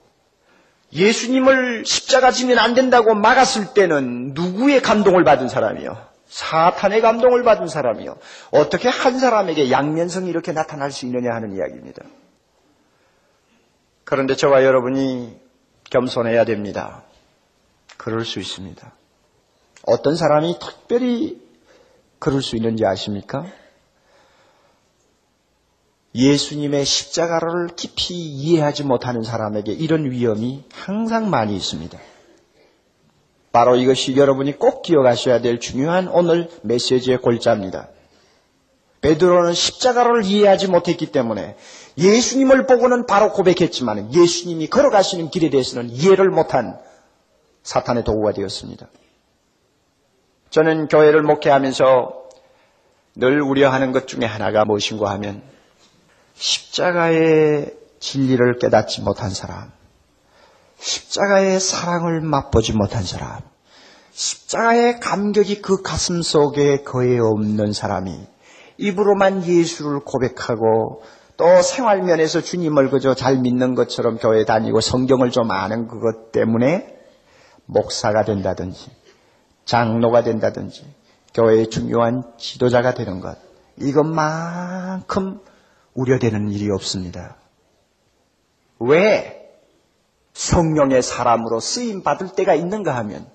[0.93, 5.97] 예수님을 십자가 지면 안 된다고 막았을 때는 누구의 감동을 받은 사람이요?
[6.27, 8.17] 사탄의 감동을 받은 사람이요.
[8.51, 12.03] 어떻게 한 사람에게 양면성이 이렇게 나타날 수 있느냐 하는 이야기입니다.
[14.03, 15.39] 그런데 저와 여러분이
[15.89, 17.03] 겸손해야 됩니다.
[17.97, 18.91] 그럴 수 있습니다.
[19.83, 21.41] 어떤 사람이 특별히
[22.19, 23.45] 그럴 수 있는지 아십니까?
[26.15, 31.99] 예수님의 십자가를 깊이 이해하지 못하는 사람에게 이런 위험이 항상 많이 있습니다.
[33.51, 37.89] 바로 이것이 여러분이 꼭 기억하셔야 될 중요한 오늘 메시지의 골자입니다.
[39.01, 41.57] 베드로는 십자가를 이해하지 못했기 때문에
[41.97, 46.79] 예수님을 보고는 바로 고백했지만 예수님이 걸어가시는 길에 대해서는 이해를 못한
[47.63, 48.87] 사탄의 도구가 되었습니다.
[50.49, 52.23] 저는 교회를 목회하면서
[53.15, 55.54] 늘 우려하는 것 중에 하나가 무엇인가 하면
[56.35, 59.71] 십자가의 진리를 깨닫지 못한 사람,
[60.79, 63.39] 십자가의 사랑을 맛보지 못한 사람,
[64.11, 68.27] 십자가의 감격이 그 가슴 속에 거의 없는 사람이
[68.77, 71.03] 입으로만 예수를 고백하고
[71.37, 76.95] 또 생활면에서 주님을 그저 잘 믿는 것처럼 교회 다니고 성경을 좀 아는 그것 때문에
[77.65, 78.89] 목사가 된다든지
[79.65, 80.85] 장로가 된다든지
[81.33, 83.37] 교회의 중요한 지도자가 되는 것
[83.77, 85.39] 이것만큼
[85.95, 87.37] 우려되는 일이 없습니다.
[88.79, 89.49] 왜
[90.33, 93.25] 성령의 사람으로 쓰임 받을 때가 있는가 하면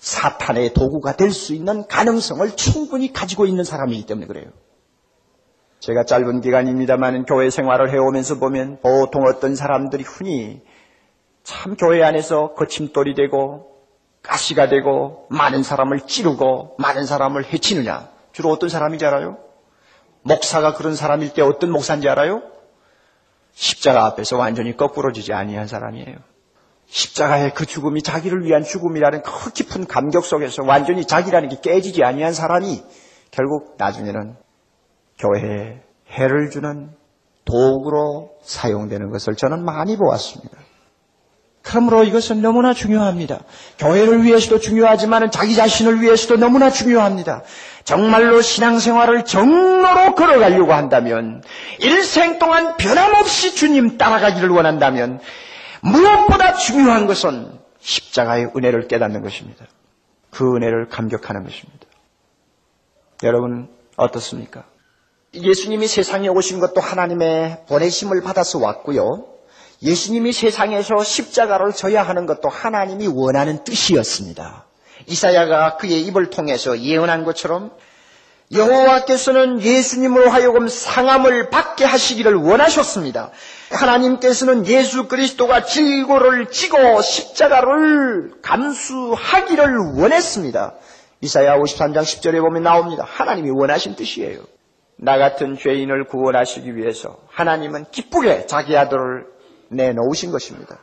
[0.00, 4.50] 사탄의 도구가 될 수 있는 가능성을 충분히 가지고 있는 사람이기 때문에 그래요.
[5.78, 10.60] 제가 짧은 기간입니다만 교회 생활을 해오면서 보면 보통 어떤 사람들이 흔히
[11.44, 13.70] 참 교회 안에서 거침돌이 되고
[14.22, 18.10] 가시가 되고 많은 사람을 찌르고 많은 사람을 해치느냐.
[18.32, 19.38] 주로 어떤 사람인지 알아요?
[20.22, 22.42] 목사가 그런 사람일 때 어떤 목사인지 알아요?
[23.52, 26.16] 십자가 앞에서 완전히 거꾸로지지 아니한 사람이에요.
[26.86, 32.32] 십자가의 그 죽음이 자기를 위한 죽음이라는 그 깊은 감격 속에서 완전히 자기라는 게 깨지지 아니한
[32.32, 32.82] 사람이
[33.30, 34.36] 결국 나중에는
[35.18, 36.90] 교회에 해를 주는
[37.44, 40.58] 도구로 사용되는 것을 저는 많이 보았습니다.
[41.62, 43.40] 그러므로 이것은 너무나 중요합니다.
[43.78, 47.42] 교회를 위해서도 중요하지만 자기 자신을 위해서도 너무나 중요합니다.
[47.84, 51.42] 정말로 신앙생활을 정로로 걸어가려고 한다면,
[51.78, 55.20] 일생 동안 변함없이 주님 따라가기를 원한다면,
[55.82, 59.64] 무엇보다 중요한 것은 십자가의 은혜를 깨닫는 것입니다.
[60.30, 61.86] 그 은혜를 감격하는 것입니다.
[63.22, 64.64] 여러분, 어떻습니까?
[65.34, 69.26] 예수님이 세상에 오신 것도 하나님의 보내심을 받아서 왔고요.
[69.82, 74.66] 예수님이 세상에서 십자가를 져야 하는 것도 하나님이 원하는 뜻이었습니다.
[75.06, 77.70] 이사야가 그의 입을 통해서 예언한 것처럼
[78.52, 83.30] 여호와께서는 예수님으로 하여금 상함을 받게 하시기를 원하셨습니다.
[83.70, 90.74] 하나님께서는 예수 그리스도가 질고를 지고 십자가를 감수하기를 원했습니다.
[91.20, 93.04] 이사야 53장 10절에 보면 나옵니다.
[93.06, 94.40] 하나님이 원하신 뜻이에요.
[94.96, 99.26] 나 같은 죄인을 구원하시기 위해서 하나님은 기쁘게 자기 아들을
[99.68, 100.78] 내놓으신 것입니다.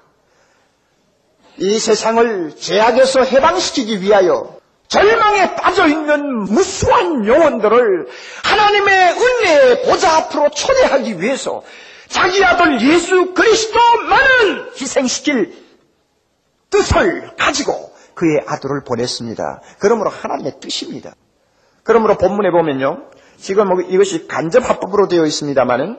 [1.59, 8.07] 이 세상을 죄악에서 해방시키기 위하여 절망에 빠져 있는 무수한 영혼들을
[8.43, 11.63] 하나님의 은혜의 보좌 앞으로 초대하기 위해서
[12.07, 15.53] 자기 아들 예수 그리스도만을 희생시킬
[16.69, 19.61] 뜻을 가지고 그의 아들을 보냈습니다.
[19.79, 21.13] 그러므로 하나님의 뜻입니다.
[21.83, 23.09] 그러므로 본문에 보면요.
[23.37, 25.97] 지금 뭐 이것이 간접 합법으로 되어 있습니다만은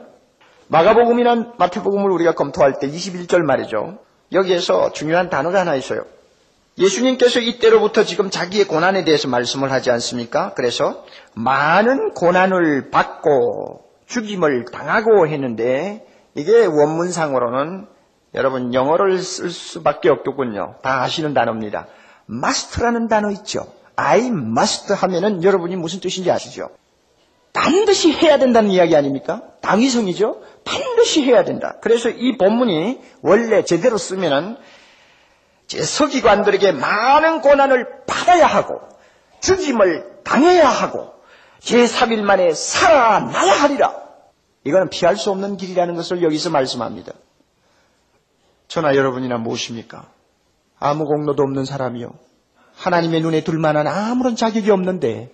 [0.68, 3.98] 마가복음이나 마태복음을 우리가 검토할 때 21절 말이죠.
[4.32, 6.04] 여기에서 중요한 단어가 하나 있어요.
[6.78, 10.54] 예수님께서 이때로부터 지금 자기의 고난에 대해서 말씀을 하지 않습니까?
[10.54, 11.04] 그래서
[11.34, 17.86] 많은 고난을 받고 죽임을 당하고 했는데 이게 원문상으로는
[18.34, 20.76] 여러분 영어를 쓸 수밖에 없겠군요.
[20.82, 21.88] 다 아시는 단어입니다.
[22.30, 23.66] must라는 단어 있죠.
[23.96, 26.70] I must 하면은 여러분이 무슨 뜻인지 아시죠?
[27.52, 29.42] 반드시 해야 된다는 이야기 아닙니까?
[29.60, 30.42] 당위성이죠?
[30.64, 31.76] 반드시 해야 된다.
[31.80, 34.56] 그래서 이 본문이 원래 제대로 쓰면은
[35.66, 38.80] 제 서기관들에게 많은 고난을 받아야 하고
[39.40, 41.12] 죽임을 당해야 하고
[41.60, 43.94] 제3일 만에 살아나야 하리라.
[44.64, 47.12] 이거는 피할 수 없는 길이라는 것을 여기서 말씀합니다.
[48.68, 50.10] 저나 여러분이나 무엇입니까?
[50.78, 52.12] 아무 공로도 없는 사람이요.
[52.76, 55.32] 하나님의 눈에 둘 만한 아무런 자격이 없는데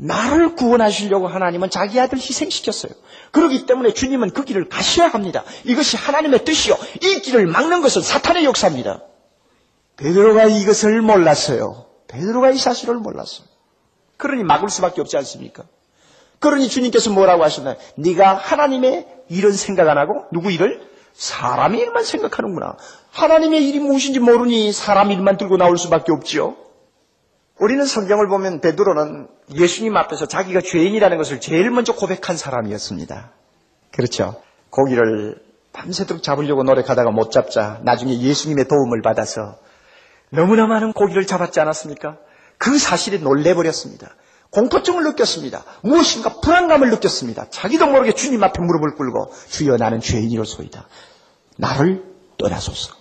[0.00, 2.92] 나를 구원하시려고 하나님은 자기 아들 희생시켰어요.
[3.32, 5.42] 그렇기 때문에 주님은 그 길을 가셔야 합니다.
[5.64, 6.76] 이것이 하나님의 뜻이요.
[7.02, 9.02] 이 길을 막는 것은 사탄의 역사입니다.
[9.96, 11.86] 베드로가 이것을 몰랐어요.
[12.06, 13.46] 베드로가 이 사실을 몰랐어요.
[14.16, 15.64] 그러니 막을 수밖에 없지 않습니까?
[16.38, 17.76] 그러니 주님께서 뭐라고 하셨나요?
[17.96, 20.88] 네가 하나님의 일은 생각 안 하고 누구 일을?
[21.12, 22.76] 사람의 일만 생각하는구나.
[23.10, 26.67] 하나님의 일이 무엇인지 모르니 사람 일만 들고 나올 수밖에 없지요.
[27.58, 33.32] 우리는 성경을 보면 베드로는 예수님 앞에서 자기가 죄인이라는 것을 제일 먼저 고백한 사람이었습니다.
[33.92, 34.40] 그렇죠.
[34.70, 35.42] 고기를
[35.72, 39.58] 밤새도록 잡으려고 노력하다가 못 잡자 나중에 예수님의 도움을 받아서
[40.30, 42.18] 너무나 많은 고기를 잡았지 않았습니까?
[42.58, 44.14] 그 사실에 놀래버렸습니다.
[44.50, 45.64] 공포증을 느꼈습니다.
[45.82, 47.50] 무엇인가 불안감을 느꼈습니다.
[47.50, 50.86] 자기도 모르게 주님 앞에 무릎을 꿇고 주여 나는 죄인이로소이다.
[51.56, 52.04] 나를
[52.38, 52.97] 떠나소서.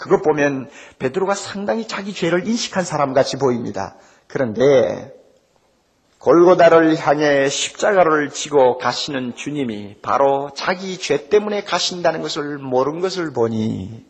[0.00, 3.96] 그것 보면 베드로가 상당히 자기 죄를 인식한 사람 같이 보입니다.
[4.26, 5.12] 그런데
[6.18, 14.06] 골고다를 향해 십자가를 지고 가시는 주님이 바로 자기 죄 때문에 가신다는 것을 모른 것을 보니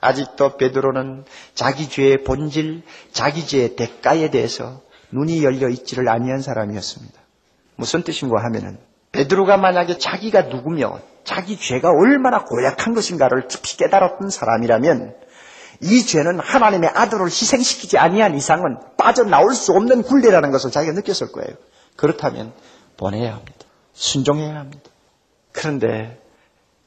[0.00, 7.18] 아직도 베드로는 자기 죄의 본질, 자기 죄의 대가에 대해서 눈이 열려 있지를 아니한 사람이었습니다.
[7.76, 8.78] 무슨 뜻인가 하면은
[9.14, 15.14] 베드로가 만약에 자기가 누구며 자기 죄가 얼마나 고약한 것인가를 깊이 깨달았던 사람이라면
[15.80, 21.56] 이 죄는 하나님의 아들을 희생시키지 아니한 이상은 빠져나올 수 없는 굴레라는 것을 자기가 느꼈을 거예요.
[21.96, 22.52] 그렇다면
[22.96, 23.58] 보내야 합니다.
[23.92, 24.90] 순종해야 합니다.
[25.52, 26.20] 그런데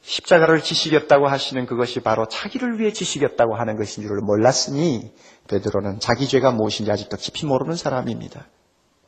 [0.02, 5.14] 십자가를 지시겠다고 하시는 그것이 바로 자기를 위해 지시겠다고 하는 것인 줄을 몰랐으니
[5.48, 8.48] 베드로는 자기 죄가 무엇인지 아직도 깊이 모르는 사람입니다.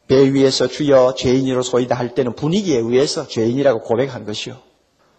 [0.10, 4.57] 배 위에서 주여 죄인이로 소이다 할 때는 분위기에 의해서 죄인이라고 고백한 것이요.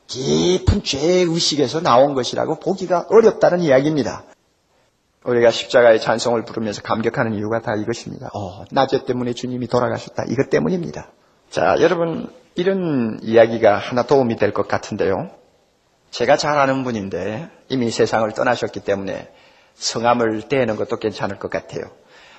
[0.08, 4.24] 깊은 죄의 의식에서 나온 것이라고 보기가 어렵다는 이야기입니다.
[5.24, 8.30] 우리가 십자가의 찬송을 부르면서 감격하는 이유가 다 이것입니다.
[8.34, 10.24] 어, 나죄 때문에 주님이 돌아가셨다.
[10.28, 11.12] 이것 때문입니다.
[11.50, 15.30] 자, 여러분, 이런 이야기가 하나 도움이 될 것 같은데요.
[16.10, 19.30] 제가 잘 아는 분인데 이미 세상을 떠나셨기 때문에
[19.74, 21.84] 성함을 떼는 것도 괜찮을 것 같아요.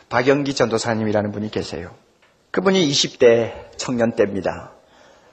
[0.10, 1.91] 박영기 전도사님이라는 분이 계세요.
[2.52, 4.74] 그분이 20대 청년 때입니다.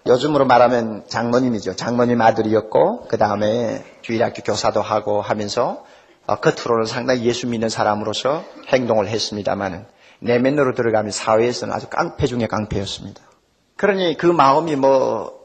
[0.07, 1.75] 요즘으로 말하면 장모님이죠.
[1.75, 5.85] 장모님 아들이었고 그 다음에 주일학교 교사도 하고 하면서
[6.27, 9.87] 어, 겉으로는 상당히 예수 믿는 사람으로서 행동을 했습니다만
[10.21, 13.21] 내면으로 들어가면 사회에서는 아주 깡패 중에 깡패였습니다.
[13.77, 15.39] 그러니 그 마음이 뭐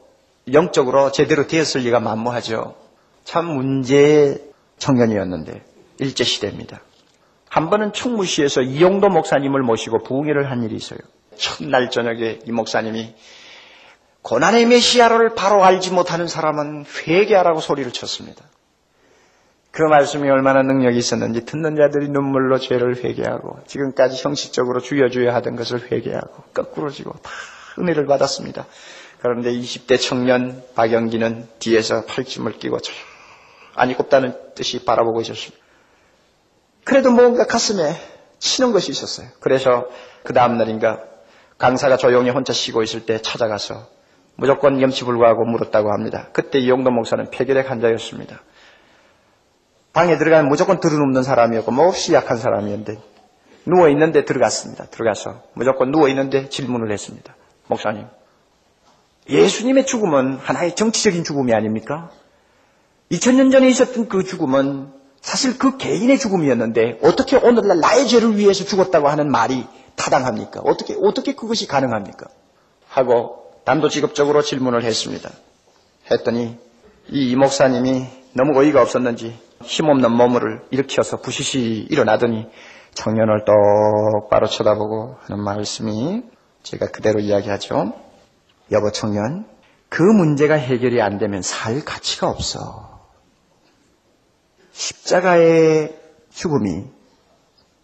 [0.52, 2.76] 영적으로 제대로 되었을 리가 만무하죠.
[3.24, 4.42] 참 문제의
[4.78, 5.64] 청년이었는데
[5.98, 6.80] 일제시대입니다.
[7.48, 10.98] 한 번은 충무시에서 이용도 목사님을 모시고 부흥회를 한 일이 있어요.
[11.36, 13.14] 첫날 저녁에 이 목사님이
[14.22, 18.44] 고난의 메시아를 바로 알지 못하는 사람은 회개하라고 소리를 쳤습니다.
[19.70, 25.56] 그 말씀이 얼마나 능력이 있었는지 듣는 자들이 눈물로 죄를 회개하고 지금까지 형식적으로 주여 주여 하던
[25.56, 27.30] 것을 회개하고 거꾸로 지고 다
[27.78, 28.66] 은혜를 받았습니다.
[29.20, 32.78] 그런데 20대 청년 박영기는 뒤에서 팔찜을 끼고
[33.74, 35.62] 안이 곱다는 뜻이 바라보고 있었습니다.
[36.84, 37.94] 그래도 뭔가 가슴에
[38.38, 39.26] 치는 것이 있었어요.
[39.40, 39.88] 그래서
[40.22, 41.02] 그 다음날인가
[41.58, 43.86] 강사가 조용히 혼자 쉬고 있을 때 찾아가서
[44.36, 46.28] 무조건 염치 불구하고 물었다고 합니다.
[46.32, 48.40] 그때 이용도 목사는 폐결핵 환자였습니다.
[49.92, 52.98] 방에 들어가면 무조건 들어눕는 사람이었고 몹시 약한 사람이었는데
[53.66, 54.86] 누워 있는데 들어갔습니다.
[54.86, 57.34] 들어가서 무조건 누워 있는데 질문을 했습니다.
[57.68, 58.06] 목사님,
[59.28, 62.10] 예수님의 죽음은 하나의 정치적인 죽음이 아닙니까?
[63.10, 64.92] 2000년 전에 있었던 그 죽음은
[65.24, 69.66] 사실 그 개인의 죽음이었는데 어떻게 오늘날 나의 죄를 위해서 죽었다고 하는 말이
[69.96, 70.60] 타당합니까?
[70.62, 72.26] 어떻게 어떻게 그것이 가능합니까?
[72.88, 75.30] 하고 단도직입적으로 질문을 했습니다.
[76.10, 76.58] 했더니
[77.08, 78.04] 이 목사님이
[78.34, 82.46] 너무 어이가 없었는지 힘없는 몸을 일으켜서 부시시 일어나더니
[82.92, 86.22] 청년을 똑바로 쳐다보고 하는 말씀이
[86.62, 87.94] 제가 그대로 이야기하죠.
[88.72, 89.46] 여보 청년,
[89.88, 92.93] 그 문제가 해결이 안 되면 살 가치가 없어.
[94.74, 95.96] 십자가의
[96.32, 96.84] 죽음이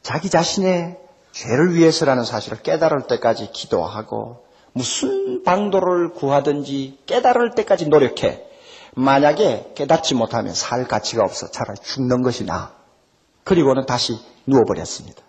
[0.03, 0.99] 자기 자신의
[1.32, 8.45] 죄를 위해서라는 사실을 깨달을 때까지 기도하고 무슨 방도를 구하든지 깨달을 때까지 노력해.
[8.95, 11.51] 만약에 깨닫지 못하면 살 가치가 없어.
[11.51, 12.72] 차라리 죽는 것이 나아.
[13.45, 15.22] 그리고는 다시 누워버렸습니다.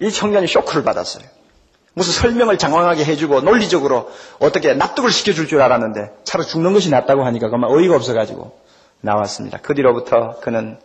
[0.00, 1.24] 이 청년이 쇼크를 받았어요.
[1.92, 7.50] 무슨 설명을 장황하게 해주고 논리적으로 어떻게 납득을 시켜줄 줄 알았는데 차라리 죽는 것이 낫다고 하니까
[7.50, 8.56] 그만 어이가 없어가지고
[9.00, 9.58] 나왔습니다.
[9.62, 10.78] 그 뒤로부터 그는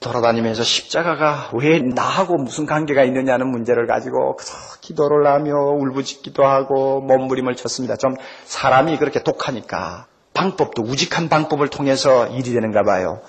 [0.00, 4.38] 돌아다니면서 십자가가 왜 나하고 무슨 관계가 있느냐는 문제를 가지고
[4.80, 7.96] 기도를 하며 울부짖기도 하고 몸부림을 쳤습니다.
[7.96, 13.20] 좀 사람이 그렇게 독하니까 방법도 우직한 방법을 통해서 일이 되는가 봐요.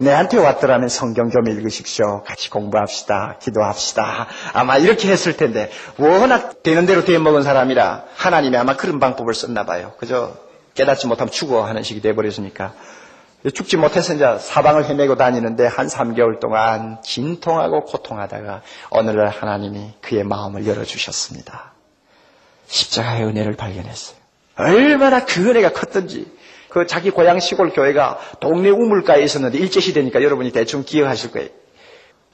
[0.00, 2.22] 내한테 왔더라면 성경 좀 읽으십시오.
[2.24, 3.36] 같이 공부합시다.
[3.40, 4.28] 기도합시다.
[4.54, 9.92] 아마 이렇게 했을 텐데 워낙 되는 대로 대먹은 사람이라 하나님이 아마 그런 방법을 썼나 봐요.
[9.98, 10.32] 그저
[10.74, 12.72] 깨닫지 못하면 죽어 하는 식이 돼버렸으니까
[13.48, 20.24] 죽지 못해서 이제 사방을 헤매고 다니는데 한 3개월 동안 진통하고 고통하다가 어느 날 하나님이 그의
[20.24, 21.72] 마음을 열어주셨습니다.
[22.66, 24.18] 십자가의 은혜를 발견했어요.
[24.56, 26.30] 얼마나 그 은혜가 컸던지
[26.68, 31.48] 그 자기 고향 시골 교회가 동네 우물가에 있었는데 일제시대니까 여러분이 대충 기억하실 거예요.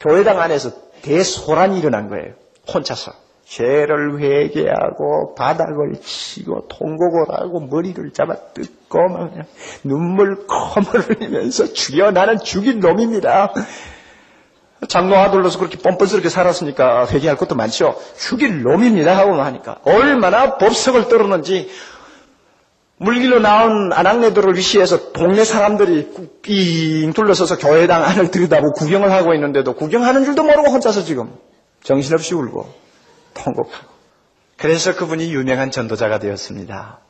[0.01, 2.35] 교회당 안에서 대소란이 일어난 거예요.
[2.73, 3.26] 혼자서.
[3.47, 9.31] 죄를 회개하고 바닥을 치고 통곡을 하고 머리를 잡아 뜯고 막
[9.85, 13.55] 눈물 콧물 흘리면서 죽여 나는 죽인 놈입니다.
[14.89, 17.97] 장로 아들로서 그렇게 뻔뻔스럽게 살았으니까 회개할 것도 많죠.
[18.19, 21.71] 죽일 놈입니다 하고 하니까 얼마나 법석을 떨었는지
[22.99, 30.25] 물길로 나온 아낙네들을 위시해서 동네 사람들이 삥 둘러서서 교회당 안을 들여다보고 구경을 하고 있는데도 구경하는
[30.25, 31.31] 줄도 모르고 혼자서 지금
[31.85, 32.86] 정신없이 울고
[33.37, 33.97] 통곡하고
[34.57, 37.01] 그래서 그분이 유명한 전도자가 되었습니다.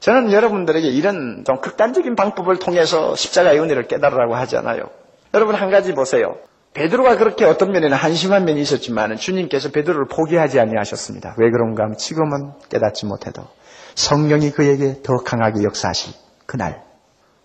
[0.00, 4.90] 저는 여러분들에게 이런 좀 극단적인 방법을 통해서 십자가의 은혜를 깨달으라고 하지 않아요.
[5.32, 6.36] 여러분 한 가지 보세요.
[6.74, 11.36] 베드로가 그렇게 어떤 면에는 한심한 면이 있었지만 주님께서 베드로를 포기하지 아니하셨습니다.
[11.38, 13.46] 왜 그런가 하면 지금은 깨닫지 못해도
[13.94, 16.12] 성령이 그에게 더 강하게 역사하신
[16.46, 16.82] 그날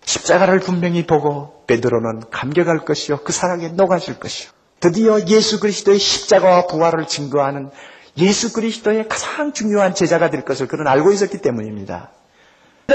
[0.03, 7.05] 십자가를 분명히 보고 베드로는 감격할 것이요 그 사랑에 녹아질 것이요 드디어 예수 그리스도의 십자가와 부활을
[7.05, 7.69] 증거하는
[8.19, 12.09] 예수 그리스도의 가장 중요한 제자가 될 것을 그는 알고 있었기 때문입니다.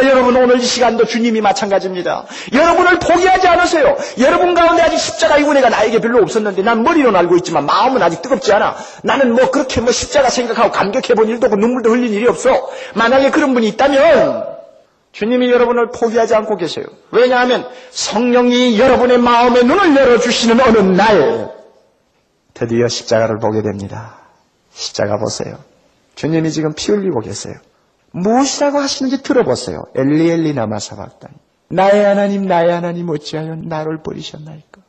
[0.02, 2.26] 여러분 오늘 이 시간도 주님이 마찬가지입니다.
[2.52, 3.96] 여러분을 포기하지 않으세요.
[4.18, 8.52] 여러분 가운데 아직 십자가의 은혜가 나에게 별로 없었는데 난 머리로는 알고 있지만 마음은 아직 뜨겁지
[8.52, 8.76] 않아.
[9.02, 12.70] 나는 뭐 그렇게 뭐 십자가 생각하고 감격해 본 일도 없고 눈물도 흘린 일이 없어.
[12.94, 14.54] 만약에 그런 분이 있다면
[15.12, 16.86] 주님이 여러분을 포기하지 않고 계세요.
[17.12, 21.52] 왜냐하면 성령이 여러분의 마음의 눈을 열어주시는 어느 날
[22.52, 24.23] 드디어 십자가를 보게 됩니다.
[24.74, 25.58] 십자가 보세요.
[26.14, 27.54] 주님이 지금 피 흘리고 계세요.
[28.10, 29.84] 무엇이라고 하시는지 들어보세요.
[29.94, 31.34] 엘리 엘리 나마 사박다니.
[31.68, 34.82] 나의 하나님 나의 하나님 어찌하여 나를 버리셨나이까.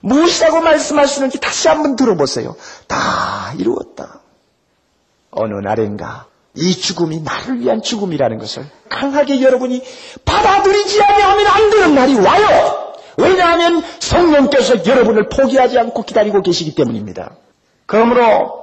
[0.00, 2.56] 무엇이라고 말씀하시는지 다시 한번 들어보세요.
[2.86, 4.20] 다 이루었다.
[5.30, 9.82] 어느 날인가 이 죽음이 나를 위한 죽음이라는 것을 강하게 여러분이
[10.24, 12.94] 받아들이지 아니하면 안 되는 날이 와요.
[13.16, 17.34] 왜냐하면 성령께서 여러분을 포기하지 않고 기다리고 계시기 때문입니다.
[17.86, 18.59] 그러므로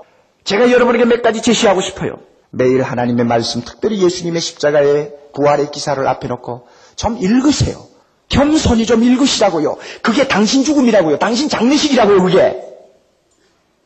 [0.47, 2.19] 제가 여러분에게 몇 가지 제시하고 싶어요.
[2.51, 7.85] 매일 하나님의 말씀, 특별히 예수님의 십자가의 부활의 기사를 앞에 놓고 좀 읽으세요.
[8.29, 9.75] 겸손히 좀 읽으시라고요.
[10.01, 11.19] 그게 당신 죽음이라고요.
[11.19, 12.63] 당신 장례식이라고요, 그게.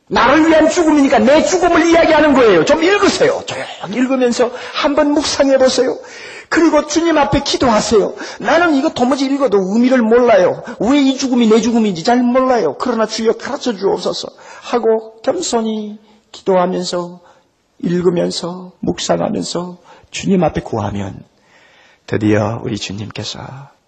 [0.06, 2.64] 나를 위한 죽음이니까 내 죽음을 이야기하는 거예요.
[2.64, 3.42] 좀 읽으세요.
[3.44, 5.98] 조용히 읽으면서 한번 묵상해 보세요.
[6.48, 8.14] 그리고 주님 앞에 기도하세요.
[8.38, 10.62] 나는 이거 도무지 읽어도 의미를 몰라요.
[10.78, 12.76] 왜 이 죽음이 내 죽음인지 잘 몰라요.
[12.78, 14.28] 그러나 주여 가르쳐 주옵소서
[14.60, 15.98] 하고 겸손히
[16.32, 17.20] 기도하면서
[17.78, 19.78] 읽으면서 묵상하면서
[20.10, 21.24] 주님 앞에 구하면
[22.06, 23.40] 드디어 우리 주님께서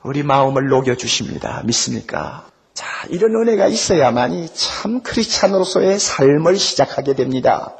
[0.02, 1.62] 우리 마음을 녹여 주십니다.
[1.64, 2.46] 믿습니까?
[2.74, 7.74] 자, 이런 은혜가 있어야만이 참 크리스찬으로서의 삶을 시작하게 됩니다.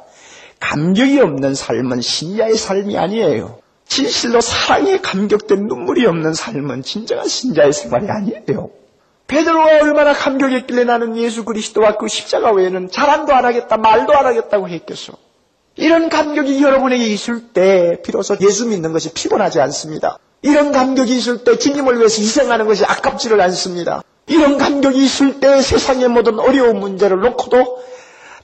[0.59, 3.59] 감격이 없는 삶은 신자의 삶이 아니에요.
[3.87, 8.69] 진실로 사랑에 감격된 눈물이 없는 삶은 진정한 신자의 생활이 아니에요.
[9.27, 14.69] 베드로가 얼마나 감격했길래 나는 예수 그리스도와 그 십자가 외에는 자랑도 안 하겠다, 말도 안 하겠다고
[14.69, 15.13] 했겠어.
[15.75, 20.19] 이런 감격이 여러분에게 있을 때 비로소 예수 믿는 것이 피곤하지 않습니다.
[20.41, 24.03] 이런 감격이 있을 때 주님을 위해서 희생하는 것이 아깝지를 않습니다.
[24.27, 27.83] 이런 감격이 있을 때 세상의 모든 어려운 문제를 놓고도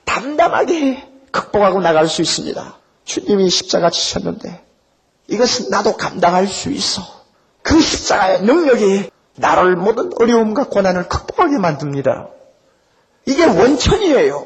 [0.03, 2.77] 담담하게 극복하고 나갈 수 있습니다.
[3.05, 4.63] 주님이 십자가 지셨는데
[5.27, 7.01] 이것은 나도 감당할 수 있어.
[7.61, 9.09] 그 십자가의 능력이
[9.41, 12.29] 나를 모든 어려움과 고난을 극복하게 만듭니다.
[13.25, 14.45] 이게 원천이에요.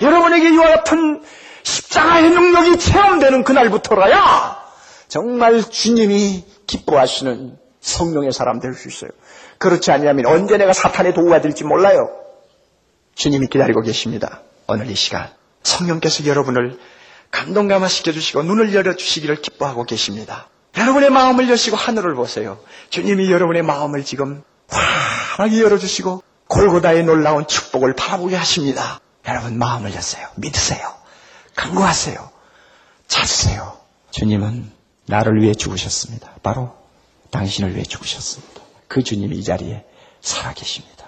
[0.00, 1.22] 여러분에게 이와 같은
[1.62, 4.64] 십자가의 능력이 체험되는 그날부터라야
[5.08, 9.10] 정말 주님이 기뻐하시는 성령의 사람 될 수 있어요.
[9.58, 12.10] 그렇지 않으면 언제 내가 사탄의 도구가 될지 몰라요.
[13.14, 14.40] 주님이 기다리고 계십니다.
[14.66, 15.28] 오늘 이 시간
[15.62, 16.78] 성령께서 여러분을
[17.30, 20.48] 감동감화 시켜주시고 눈을 열어주시기를 기뻐하고 계십니다.
[20.76, 22.58] 여러분의 마음을 여시고 하늘을 보세요.
[22.90, 29.00] 주님이 여러분의 마음을 지금 환하게 열어주시고 골고다의 놀라운 축복을 바라보게 하십니다.
[29.26, 30.28] 여러분 마음을 여세요.
[30.36, 30.92] 믿으세요.
[31.54, 32.30] 간구하세요.
[33.06, 33.76] 찾으세요.
[34.10, 34.70] 주님은
[35.06, 36.30] 나를 위해 죽으셨습니다.
[36.42, 36.74] 바로
[37.30, 38.62] 당신을 위해 죽으셨습니다.
[38.88, 39.84] 그 주님이 이 자리에
[40.20, 41.04] 살아계십니다.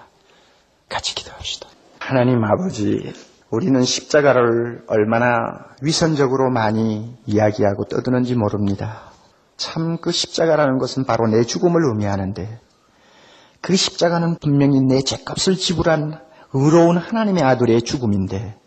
[0.89, 1.67] 같이 기도합시다.
[1.99, 3.13] 하나님 아버지,
[3.49, 9.06] 우리는 십자가를 얼마나 위선적으로 많이 이야기하고 떠드는지 모릅니다.
[9.57, 12.59] 참 그 십자가라는 것은 바로 내 죽음을 의미하는데
[13.59, 16.21] 그 십자가는 분명히 내 죄값을 지불한
[16.53, 18.57] 의로운 하나님의 아들의 죽음인데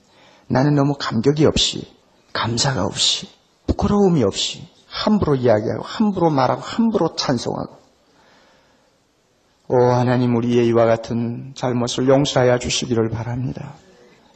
[0.48, 1.90] 나는 너무 감격이 없이
[2.32, 3.28] 감사가 없이
[3.66, 7.78] 부끄러움이 없이 함부로 이야기하고 함부로 말하고 함부로 찬송하고
[9.68, 13.74] 오 하나님 우리의 이와 같은 잘못을 용서하여 주시기를 바랍니다.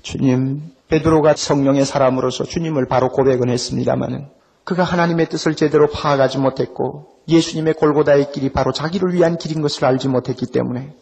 [0.03, 4.29] 주님 베드로가 성령의 사람으로서 주님을 바로 고백은 했습니다마는
[4.65, 10.09] 그가 하나님의 뜻을 제대로 파악하지 못했고 예수님의 골고다의 길이 바로 자기를 위한 길인 것을 알지
[10.09, 10.95] 못했기 때문에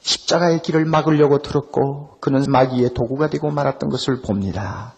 [0.00, 4.94] 십자가의 길을 막으려고 들었고 그는 마귀의 도구가 되고 말았던 것을 봅니다.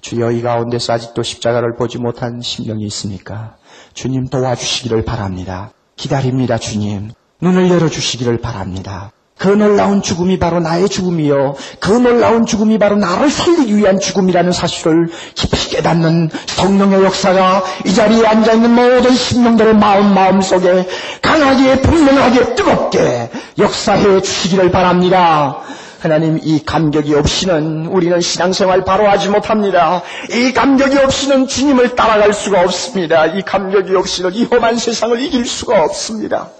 [0.00, 3.56] 주여 이 가운데서 아직도 십자가를 보지 못한 심령이 있습니까?
[3.94, 5.72] 주님 도와주시기를 바랍니다.
[5.96, 7.10] 기다립니다, 주님.
[7.40, 9.12] 눈을 열어주시기를 바랍니다.
[9.36, 11.56] 그 놀라운 죽음이 바로 나의 죽음이요.
[11.80, 18.24] 그 놀라운 죽음이 바로 나를 살리기 위한 죽음이라는 사실을 깊이 깨닫는 성령의 역사가 이 자리에
[18.26, 20.86] 앉아있는 모든 심령들의 마음 마음 속에
[21.20, 25.58] 강하게 분명하게 뜨겁게 역사해 주시기를 바랍니다.
[26.00, 30.02] 하나님 이 감격이 없이는 우리는 신앙생활 바로 하지 못합니다.
[30.30, 33.26] 이 감격이 없이는 주님을 따라갈 수가 없습니다.
[33.26, 36.50] 이 감격이 없이는 이 험한 세상을 이길 수가 없습니다.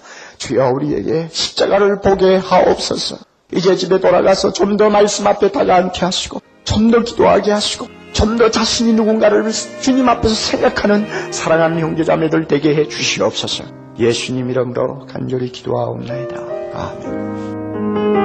[0.45, 3.17] 주여 우리에게 십자가를 보게 하옵소서.
[3.53, 8.49] 이제 집에 돌아가서 좀 더 말씀 앞에 다가앉게 하시고 좀 더 기도하게 하시고 좀 더
[8.51, 9.43] 자신이 누군가를
[9.81, 13.63] 주님 앞에서 생각하는 사랑하는 형제자매들 되게 해 주시옵소서.
[13.99, 16.35] 예수님 이름으로 간절히 기도하옵나이다.
[16.73, 18.24] 아멘.